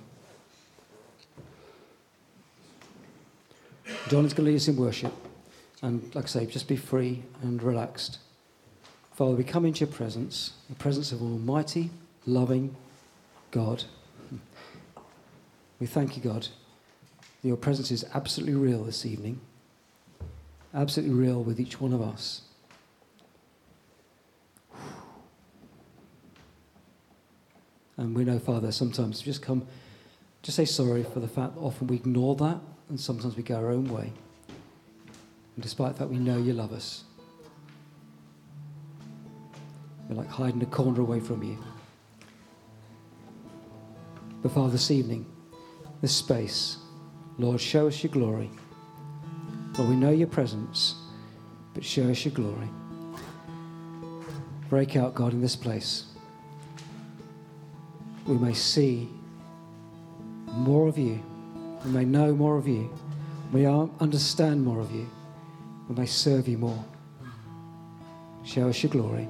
John 4.10 4.26
is 4.26 4.34
going 4.34 4.46
to 4.46 4.52
lead 4.52 4.56
us 4.56 4.68
in 4.68 4.78
worship. 4.78 5.14
And 5.82 6.14
like 6.16 6.26
I 6.26 6.28
say, 6.28 6.46
just 6.46 6.68
be 6.68 6.78
free 6.78 7.24
and 7.42 7.62
relaxed. 7.62 8.20
Father, 9.14 9.36
we 9.36 9.44
come 9.44 9.66
into 9.66 9.86
your 9.86 9.94
presence, 9.94 10.54
the 10.70 10.76
presence 10.76 11.12
of 11.12 11.22
Almighty, 11.22 11.90
loving 12.26 12.76
God. 13.52 13.84
We 15.80 15.88
thank 15.88 16.18
you, 16.18 16.24
God. 16.24 16.48
Your 17.44 17.58
presence 17.58 17.92
is 17.92 18.06
absolutely 18.14 18.56
real 18.56 18.84
this 18.84 19.06
evening, 19.06 19.40
absolutely 20.74 21.16
real 21.16 21.44
with 21.44 21.60
each 21.60 21.80
one 21.80 21.94
of 21.94 22.02
us. 22.02 22.42
And 27.96 28.16
we 28.16 28.24
know, 28.24 28.38
Father, 28.38 28.72
sometimes 28.72 29.22
just 29.22 29.42
come, 29.42 29.68
just 30.44 30.56
say 30.56 30.66
sorry 30.66 31.04
for 31.04 31.20
the 31.20 31.28
fact 31.28 31.56
that 31.56 31.62
often 31.62 31.88
we 31.88 31.96
ignore 31.96 32.36
that 32.36 32.60
and 32.90 33.00
sometimes 33.00 33.36
we 33.36 33.44
go 33.44 33.56
our 33.56 33.72
own 33.72 33.86
way. 33.86 34.14
And 35.56 35.64
despite 35.64 35.98
that, 35.98 36.10
we 36.10 36.18
know 36.18 36.38
you 36.38 36.54
love 36.54 36.72
us. 36.72 37.04
We're 40.08 40.16
like 40.16 40.30
hiding 40.30 40.62
a 40.62 40.68
corner 40.68 41.02
away 41.02 41.20
from 41.20 41.44
you. 41.44 41.58
But 44.42 44.52
Father, 44.52 44.72
this 44.72 44.92
evening, 44.92 45.26
this 46.02 46.16
space, 46.16 46.78
Lord, 47.38 47.60
show 47.60 47.88
us 47.88 48.04
your 48.04 48.12
glory. 48.12 48.50
Lord, 49.78 49.90
we 49.90 49.96
know 49.96 50.12
your 50.12 50.28
presence, 50.28 50.96
but 51.74 51.84
show 51.84 52.10
us 52.10 52.26
your 52.26 52.34
glory. 52.34 52.70
Break 54.70 54.96
out, 54.96 55.16
God, 55.16 55.34
in 55.34 55.42
this 55.42 55.56
place. 55.56 56.06
We 58.26 58.38
may 58.38 58.54
see 58.54 59.10
more 60.48 60.88
of 60.88 60.98
you 60.98 61.24
we 61.88 61.92
may 61.92 62.06
know 62.06 62.36
more 62.36 62.58
of 62.58 62.68
you. 62.68 62.90
We 63.54 63.62
may 63.62 63.90
understand 64.02 64.64
more 64.64 64.80
of 64.80 64.92
you. 64.92 65.08
We 65.88 65.96
may 65.96 66.06
serve 66.06 66.48
you 66.48 66.58
more. 66.58 66.84
Show 68.44 68.70
us 68.70 68.84
your 68.84 68.92
glory. 68.92 69.28